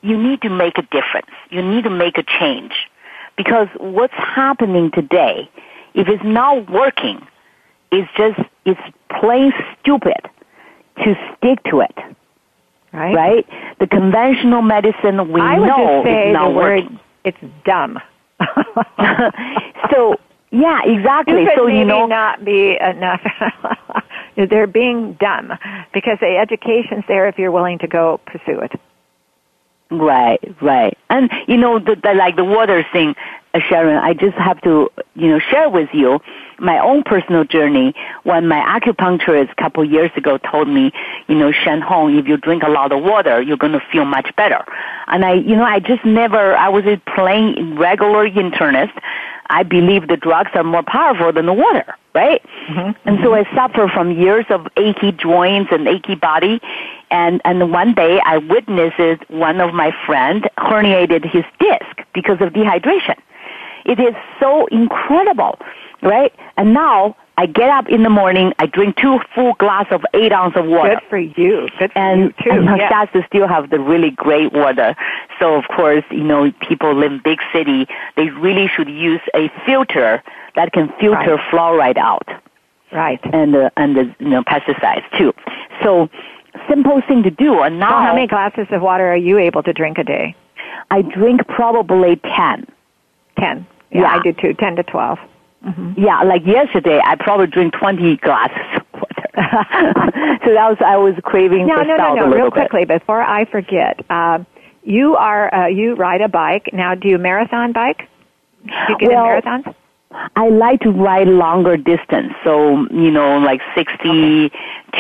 [0.04, 1.30] you need to make a difference.
[1.50, 2.72] You need to make a change.
[3.36, 5.48] Because what's happening today,
[5.94, 7.26] if it's not working,
[7.90, 8.80] it's just, it's
[9.18, 10.20] plain stupid
[10.98, 11.96] to stick to it,
[12.92, 13.14] Right.
[13.14, 13.46] right?
[13.80, 17.00] The conventional medicine we I would know just say is the not word working.
[17.24, 17.98] it's dumb.
[19.90, 20.16] so,
[20.50, 21.46] yeah, exactly.
[21.46, 23.22] Could so, you know, not be enough.
[24.36, 25.52] They're being dumb
[25.92, 28.72] because the education's there if you're willing to go pursue it.
[29.98, 30.96] Right, right.
[31.10, 33.14] And you know, the, the like the water thing,
[33.54, 33.96] uh, Sharon.
[33.96, 36.20] I just have to, you know, share with you
[36.58, 37.94] my own personal journey.
[38.24, 40.92] When my acupuncturist a couple years ago told me,
[41.28, 44.34] you know, Shanhong, if you drink a lot of water, you're going to feel much
[44.36, 44.64] better.
[45.06, 46.56] And I, you know, I just never.
[46.56, 48.92] I was a plain regular internist.
[49.50, 52.42] I believe the drugs are more powerful than the water, right?
[52.68, 53.08] Mm-hmm.
[53.08, 56.60] And so I suffer from years of achy joints and achy body.
[57.14, 62.52] And, and one day I witnessed one of my friends herniated his disc because of
[62.52, 63.16] dehydration.
[63.84, 65.58] It is so incredible,
[66.02, 66.32] right?
[66.56, 70.32] And now I get up in the morning, I drink two full glass of eight
[70.32, 70.94] ounce of water.
[71.00, 71.68] Good for you.
[71.78, 72.50] Good for and, you too.
[72.50, 72.88] and yeah.
[72.88, 74.96] Shasta still have the really great water.
[75.38, 77.86] So of course, you know, people live in big city,
[78.16, 80.20] they really should use a filter
[80.56, 81.50] that can filter Right.
[81.52, 82.28] fluoride out
[82.92, 83.20] Right.
[83.32, 85.32] and uh, and the you know pesticides too.
[85.82, 86.08] So
[86.68, 87.60] simple thing to do.
[87.62, 90.34] And now So how many glasses of water are you able to drink a day?
[90.90, 92.66] I drink probably ten.
[93.38, 93.66] Ten.
[93.90, 94.08] Yeah, Yeah.
[94.16, 94.54] I do too.
[94.54, 95.18] Ten to twelve.
[95.96, 99.28] Yeah, like yesterday, I probably drink twenty glasses of water.
[100.44, 102.26] so that was I was craving No, no, no, no.
[102.30, 102.52] Real bit.
[102.70, 104.46] quickly before I forget, um,
[104.82, 106.94] you are uh, you ride a bike now?
[106.94, 108.08] Do you marathon bike?
[108.66, 109.74] Do you get Well, in marathons?
[110.36, 114.50] I like to ride longer distance, so you know, like sixty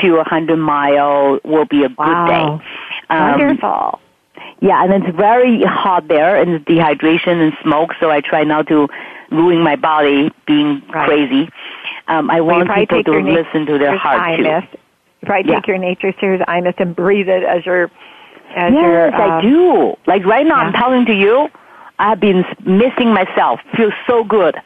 [0.00, 2.26] to a hundred mile will be a good Wow.
[2.60, 2.64] day.
[3.10, 4.00] Um, Wonderful.
[4.60, 7.90] Yeah, and it's very hot there, and dehydration and smoke.
[8.00, 8.88] So I try not to
[9.30, 11.06] ruin my body being Right.
[11.06, 11.48] crazy.
[12.08, 14.42] Um, I Well, want people to na- listen to their heart too.
[14.42, 14.62] You
[15.26, 15.56] probably Yeah.
[15.56, 17.90] take your nature Tears eye mist and breathe it as your
[18.56, 19.14] as Yes, your.
[19.14, 19.96] I uh, do.
[20.06, 20.80] Like right now, I'm yeah.
[20.80, 21.48] talking to you.
[21.98, 23.60] I've been missing myself.
[23.76, 24.56] Feels so good.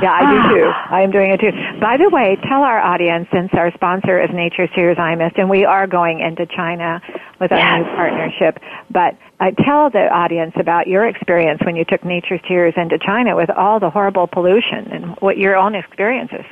[0.00, 0.66] Yeah, I do too.
[0.90, 1.52] I am doing it too.
[1.80, 5.48] By the way, tell our audience, since our sponsor is Nature's Tears Eye Mist, and
[5.48, 7.00] we are going into China
[7.40, 7.78] with our Yes.
[7.86, 8.58] new partnership,
[8.90, 13.36] but uh, tell the audience about your experience when you took Nature's Tears into China
[13.36, 16.44] with all the horrible pollution and what your own experiences.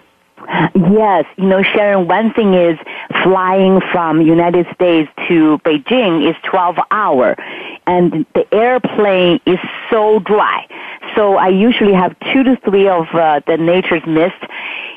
[0.75, 2.79] Yes, you know, Sharon, one thing is
[3.23, 7.37] flying from United States to Beijing is 12 hour
[7.87, 9.59] and the airplane is
[9.91, 10.67] so dry.
[11.17, 14.37] So I usually have two to three of uh, the nature's mist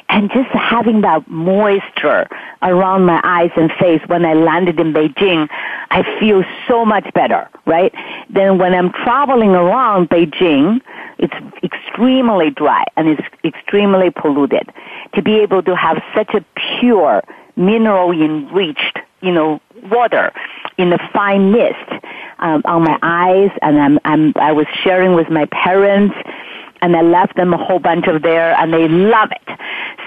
[0.10, 2.28] and just having that moisture
[2.62, 5.50] around my eyes and face when I landed in Beijing,
[5.90, 7.94] I feel so much better, right?
[8.30, 10.82] Then when I'm traveling around Beijing,
[11.18, 11.34] it's
[11.64, 14.70] extremely dry and it's extremely polluted.
[15.16, 16.44] To be able to have such a
[16.80, 17.24] pure,
[17.56, 19.62] mineral enriched, you know,
[19.92, 20.32] water
[20.78, 22.04] in a fine mist
[22.40, 26.16] um, on my eyes, and I'm, I'm I was sharing with my parents,
[26.82, 29.60] and I left them a whole bunch of there, and they love it.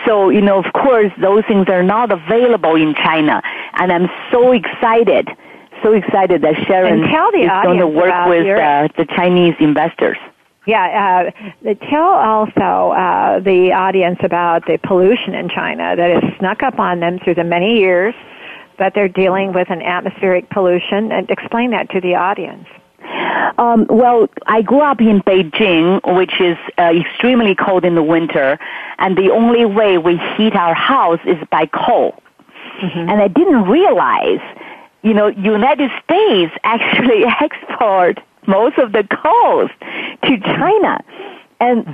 [0.04, 3.42] So you know, of course, those things are not available in China,
[3.74, 5.28] and I'm so excited.
[5.82, 9.54] So excited that Sharon And tell the is going to work with uh, the Chinese
[9.60, 10.16] investors.
[10.66, 16.38] Yeah, uh, the- tell also uh, the audience about the pollution in China that has
[16.38, 18.14] snuck up on them through the many years
[18.78, 22.66] that they're dealing with an atmospheric pollution, and explain that to the audience.
[23.58, 28.58] Um, well, I grew up in Beijing, which is uh, extremely cold in the winter,
[28.98, 32.20] and the only way we heat our house is by coal.
[32.82, 34.40] And I didn't realize,
[35.02, 39.70] you know, United States actually export most of the coals
[40.24, 41.02] to China.
[41.60, 41.86] And,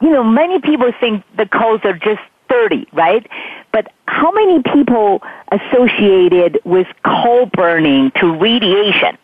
[0.00, 3.26] you know, many people think the coals are just dirty, right?
[3.72, 9.18] But how many people associated with coal burning to radiation?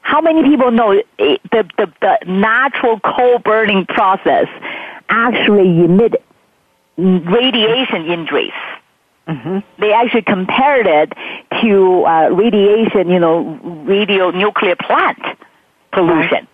[0.00, 1.06] How many people know it,
[1.52, 4.46] the, the, the natural coal burning process
[5.10, 6.22] actually emit
[6.96, 8.52] radiation injuries?
[9.78, 11.12] They actually compared it
[11.60, 15.18] to uh, radiation, you know, radio nuclear plant
[15.92, 16.46] pollution.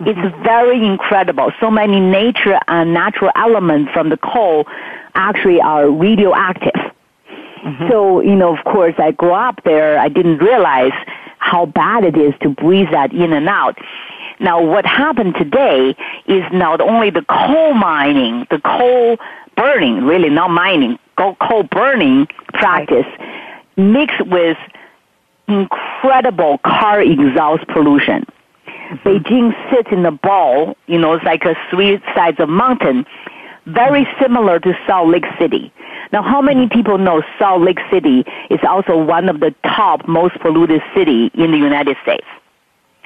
[0.00, 0.42] It's mm-hmm.
[0.44, 1.50] very incredible.
[1.60, 4.66] So many nature and natural elements from the coal
[5.14, 6.74] actually are radioactive.
[7.64, 7.88] Mm-hmm.
[7.88, 9.98] So, you know, of course, I grew up there.
[9.98, 10.92] I didn't realize
[11.38, 13.76] how bad it is to breathe that in and out.
[14.40, 15.96] Now, what happened today
[16.26, 19.18] is not only the coal mining, the coal
[19.56, 23.06] burning, really not mining, coal coal burning practice
[23.76, 24.56] mixed with
[25.48, 28.24] incredible car exhaust pollution.
[29.04, 33.06] Beijing sits in a ball, you know, it's like a three sides of mountain,
[33.66, 35.72] very similar to Salt Lake City.
[36.12, 40.38] Now, how many people know Salt Lake City is also one of the top most
[40.40, 42.26] polluted city in the United States?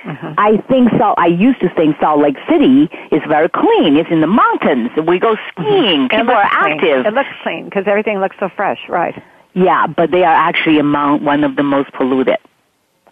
[0.05, 0.35] Uh-huh.
[0.37, 1.15] I think so.
[1.17, 3.97] I used to think Salt Lake City is very clean.
[3.97, 4.91] It's in the mountains.
[5.07, 5.63] We go mm-hmm.
[5.63, 6.05] skiing.
[6.05, 6.73] It People are clean.
[6.73, 7.07] active.
[7.07, 9.21] It looks clean because everything looks so fresh, right?
[9.55, 12.39] Yeah, but they are actually among one of the most polluted.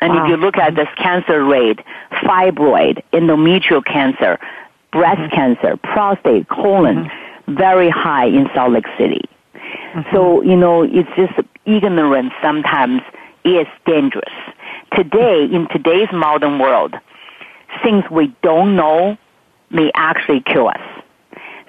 [0.01, 0.25] And Wow.
[0.25, 1.81] if you look at this cancer rate,
[2.13, 4.39] fibroid, endometrial cancer,
[4.93, 5.35] breast mm-hmm.
[5.35, 7.55] cancer, prostate, colon, mm-hmm.
[7.55, 9.29] very high in Salt Lake City.
[9.55, 10.15] Mm-hmm.
[10.15, 11.35] So, you know, it's just
[11.67, 13.03] ignorance sometimes
[13.45, 14.35] is dangerous.
[14.95, 16.95] Today, in today's modern world,
[17.83, 19.17] things we don't know
[19.71, 20.81] may actually kill us.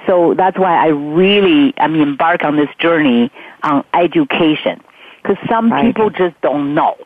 [0.08, 3.32] So that's why I really am embark on this journey
[3.64, 4.82] on education.
[5.22, 5.86] Because some Right.
[5.86, 6.98] people just don't know.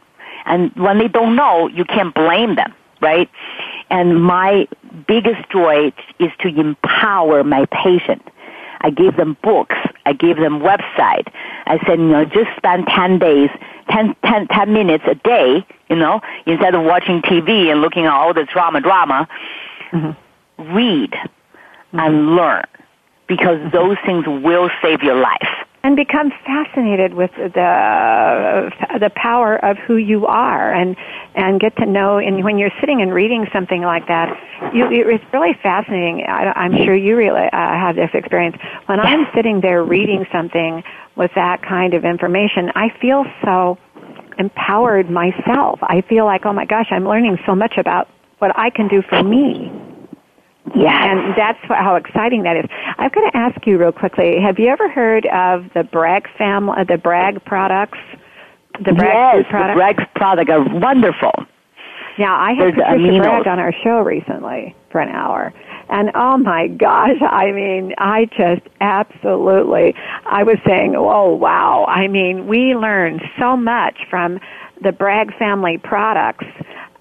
[0.45, 3.29] And when they don't know, you can't blame them, right?
[3.89, 4.67] And my
[5.07, 8.21] biggest joy is to empower my patient.
[8.81, 9.75] I gave them books.
[10.05, 11.27] I gave them website.
[11.65, 13.49] I said, you know, just spend 10 days,
[13.89, 18.11] 10, 10, 10 minutes a day, you know, instead of watching TV and looking at
[18.11, 19.27] all the drama, drama,
[19.91, 20.75] mm-hmm.
[20.75, 21.13] read
[21.93, 22.35] and mm-hmm.
[22.35, 22.65] learn
[23.27, 23.75] because mm-hmm.
[23.75, 25.65] those things will save your life.
[25.85, 30.97] And become fascinated with the the power of who you are and
[31.35, 34.27] and get to know and when you're sitting and reading something like that
[34.73, 36.25] you it's really fascinating.
[36.27, 38.57] I, i'm sure you really uh, have this experience.
[38.87, 40.83] When i'm sitting there reading something
[41.15, 43.77] with that kind of information i feel so
[44.37, 45.79] empowered myself.
[45.81, 48.09] I feel like oh my gosh i'm learning so much about
[48.39, 49.71] what i can do for me
[50.73, 51.11] Yeah.
[51.11, 52.65] and that's how exciting that is.
[52.97, 54.39] I've got to ask you real quickly.
[54.41, 57.99] Have you ever heard of the Bragg family, uh, the Bragg products?
[58.83, 59.75] The Bragg yes, food the products?
[59.75, 61.33] Bragg product are wonderful.
[62.17, 63.21] Now, I had There's Patricia aminos.
[63.21, 65.53] Bragg on our show recently for an hour.
[65.89, 69.93] And oh my gosh, I mean, I just absolutely,
[70.25, 71.85] I was saying, oh wow.
[71.87, 74.39] I mean, we learned so much from
[74.81, 76.45] the Bragg family products,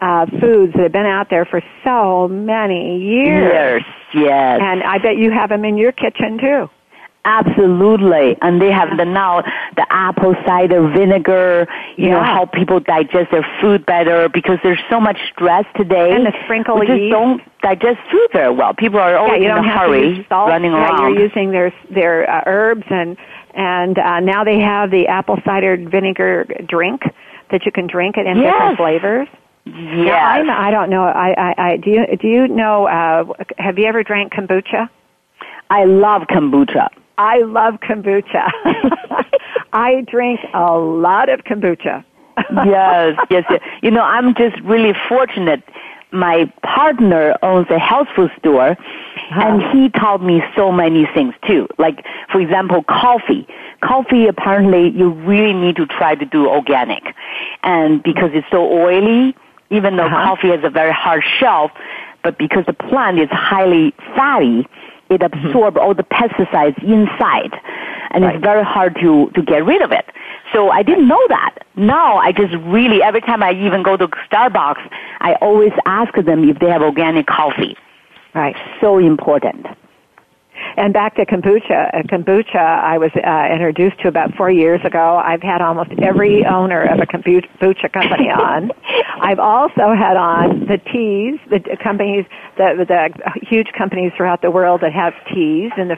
[0.05, 3.83] uh, foods that have been out there for so many years.
[3.83, 3.83] Yes,
[4.15, 4.61] yes.
[4.63, 6.69] And I bet you have them in your kitchen too.
[7.27, 8.37] Absolutely.
[8.43, 9.41] And they have the now
[9.77, 15.01] the apple cider vinegar, you know, help people digest their food better because there's so
[15.01, 16.13] much stress today.
[16.15, 17.13] And the sprinkle we just yeast.
[17.13, 18.75] don't digest food very well.
[18.75, 20.51] People are yeah, always you in a hurry salt.
[20.51, 21.15] running yeah, around.
[21.15, 23.17] you're using their their uh, herbs and
[23.55, 27.01] and uh, now they have the apple cider vinegar drink
[27.51, 28.53] that you can drink it in Yes.
[28.53, 29.29] different flavors.
[29.67, 30.23] Yes.
[30.23, 31.05] I'm, I don't know.
[31.05, 32.87] I, I, I do you do you know?
[32.87, 33.25] Uh,
[33.57, 34.91] have you ever drank kombucha?
[35.71, 36.89] I love kombucha.
[37.17, 38.51] I love kombucha.
[39.73, 42.05] I drink a lot of kombucha.
[42.67, 43.61] yes, yes, yes.
[43.83, 45.63] You know, I'm just really fortunate.
[46.11, 48.77] My partner owns a health food store,
[49.31, 51.67] and he taught me so many things too.
[51.79, 53.47] Like, for example, coffee.
[53.83, 57.03] Coffee, apparently, you really need to try to do organic,
[57.63, 59.35] and because it's so oily,
[59.71, 60.25] even though Uh-huh.
[60.37, 61.71] coffee has a very hard shelf,
[62.23, 64.67] but because the plant is highly fatty,
[65.11, 67.53] it absorbs all the pesticides inside,
[68.13, 68.35] and Right.
[68.37, 70.07] it's very hard to to get rid of it.
[70.53, 71.55] So I didn't know that.
[71.77, 74.83] Now I just really every time I even go to Starbucks,
[75.21, 77.77] I always ask them if they have organic coffee.
[78.35, 78.57] Right.
[78.81, 79.67] So important.
[80.77, 81.95] And back to kombucha.
[81.95, 85.21] Uh, kombucha, I was uh, introduced to about four years ago.
[85.25, 88.71] I've had almost every owner of a kombucha company on.
[89.21, 92.25] I've also had on the teas, the companies,
[92.57, 93.11] the, the
[93.43, 95.97] huge companies throughout the world that have teas, and the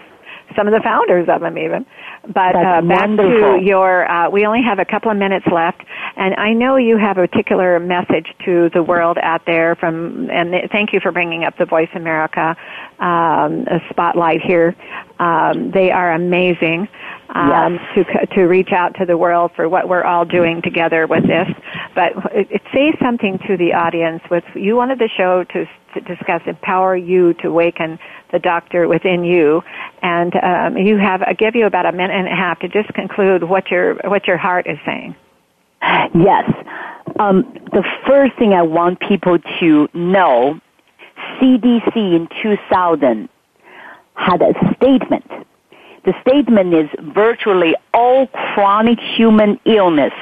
[0.57, 1.85] some of the founders of them even.
[2.27, 3.59] But That's uh, back wonderful.
[3.59, 5.83] to your, uh, we only have a couple of minutes left,
[6.17, 9.75] and I know you have a particular message to the world out there.
[9.77, 12.57] From and th- thank you for bringing up the Voice America
[12.99, 14.75] um, spotlight here.
[15.19, 16.89] Um, they are amazing.
[17.29, 18.07] Um, Yes.
[18.07, 21.49] to to reach out to the world for what we're all doing together with this,
[21.95, 24.23] but it, it say something to the audience.
[24.31, 25.67] With you wanted the show to,
[25.97, 27.99] to discuss empower you to awaken
[28.33, 29.63] the doctor within you,
[30.03, 32.93] and um, you have I give you about a minute and a half to just
[32.95, 35.17] conclude what your what your heart is saying.
[36.15, 36.51] Yes.
[37.19, 37.43] Um,
[37.73, 40.61] the first thing I want people to know,
[41.39, 43.29] CDC in 2000
[44.15, 45.31] had a statement.
[46.05, 50.13] The statement is virtually all chronic human illness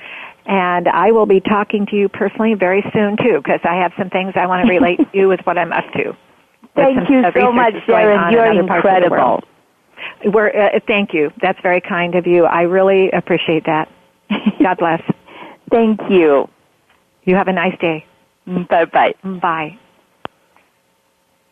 [0.44, 4.10] And I will be talking to you personally very soon too, because I have some
[4.10, 6.16] things I want to relate to you with what I'm up to.
[6.74, 8.32] Thank you so much, Sharon.
[8.32, 9.42] You're incredible.
[10.24, 11.30] We're, uh, thank you.
[11.40, 12.44] That's very kind of you.
[12.44, 13.88] I really appreciate that.
[14.60, 15.02] God bless.
[15.70, 16.48] thank you.
[17.24, 18.04] You have a nice day.
[18.46, 19.14] Bye bye.
[19.22, 19.78] Bye.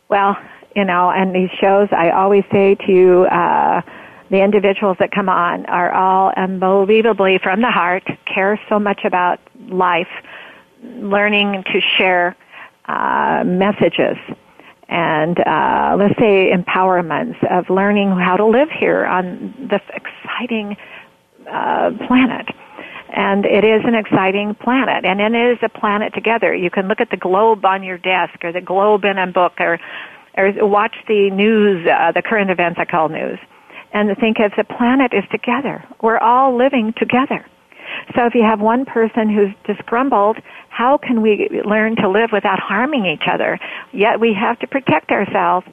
[0.08, 0.36] Well,
[0.74, 3.82] you know, and these shows, I always say to uh,
[4.30, 9.40] the individuals that come on are all unbelievably from the heart, care so much about
[9.68, 10.08] life,
[10.82, 12.36] learning to share
[12.86, 14.16] uh, messages
[14.90, 20.76] and uh, let's say empowerments of learning how to live here on this exciting
[21.48, 22.46] uh, planet.
[23.12, 26.54] And it is an exciting planet, and it is a planet together.
[26.54, 29.54] You can look at the globe on your desk, or the globe in a book,
[29.58, 29.78] or
[30.36, 33.38] or watch the news, uh, the current events I call news,
[33.92, 37.44] and think if the planet is together, we're all living together.
[38.14, 40.38] So if you have one person who's disgruntled,
[40.68, 43.58] how can we learn to live without harming each other?
[43.92, 45.66] Yet we have to protect ourselves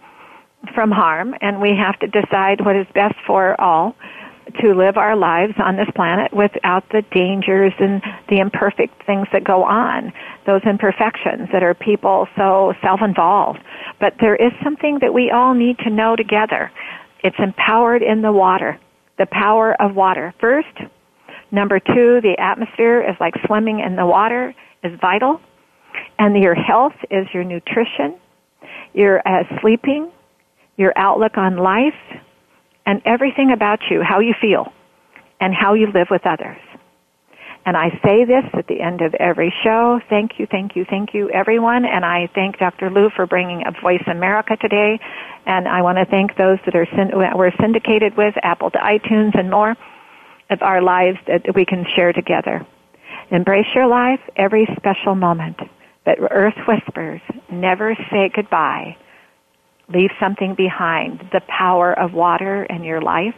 [0.74, 3.96] from harm, and we have to decide what is best for all
[4.62, 9.44] to live our lives on this planet without the dangers and the imperfect things that
[9.44, 10.14] go on,
[10.46, 13.60] those imperfections that are people so self-involved.
[14.00, 16.72] But there is something that we all need to know together.
[17.24, 18.80] It's empowered in the water,
[19.18, 20.34] the power of water.
[20.40, 20.78] First,
[21.52, 25.42] number two, the atmosphere is like swimming in the water is vital.
[26.20, 28.20] And your health is your nutrition,
[28.94, 30.12] your uh, sleeping,
[30.78, 31.94] your outlook on life,
[32.88, 34.72] and everything about you, how you feel,
[35.42, 36.58] and how you live with others.
[37.66, 40.00] And I say this at the end of every show.
[40.10, 41.84] Thank you, thank you, thank you, everyone.
[41.84, 42.90] And I thank Dr.
[42.90, 45.00] Lu for bringing up Voice America today.
[45.46, 46.88] And I want to thank those that are
[47.36, 49.76] we're syndicated with, Apple to iTunes and more,
[50.50, 52.66] of our lives that we can share together.
[53.32, 55.58] Embrace your life every special moment.
[56.06, 57.20] But Earth whispers,
[57.52, 58.96] never say goodbye
[59.94, 63.36] leave something behind, the power of water in your life,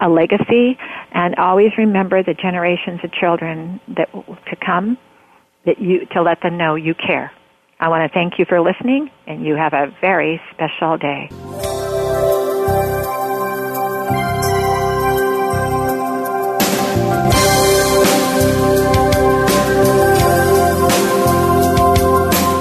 [0.00, 0.78] a legacy,
[1.12, 4.98] and always remember the generations of children that to come
[5.64, 7.30] that you to let them know you care.
[7.78, 11.28] I want to thank you for listening and you have a very special day.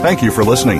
[0.01, 0.79] Thank you for listening.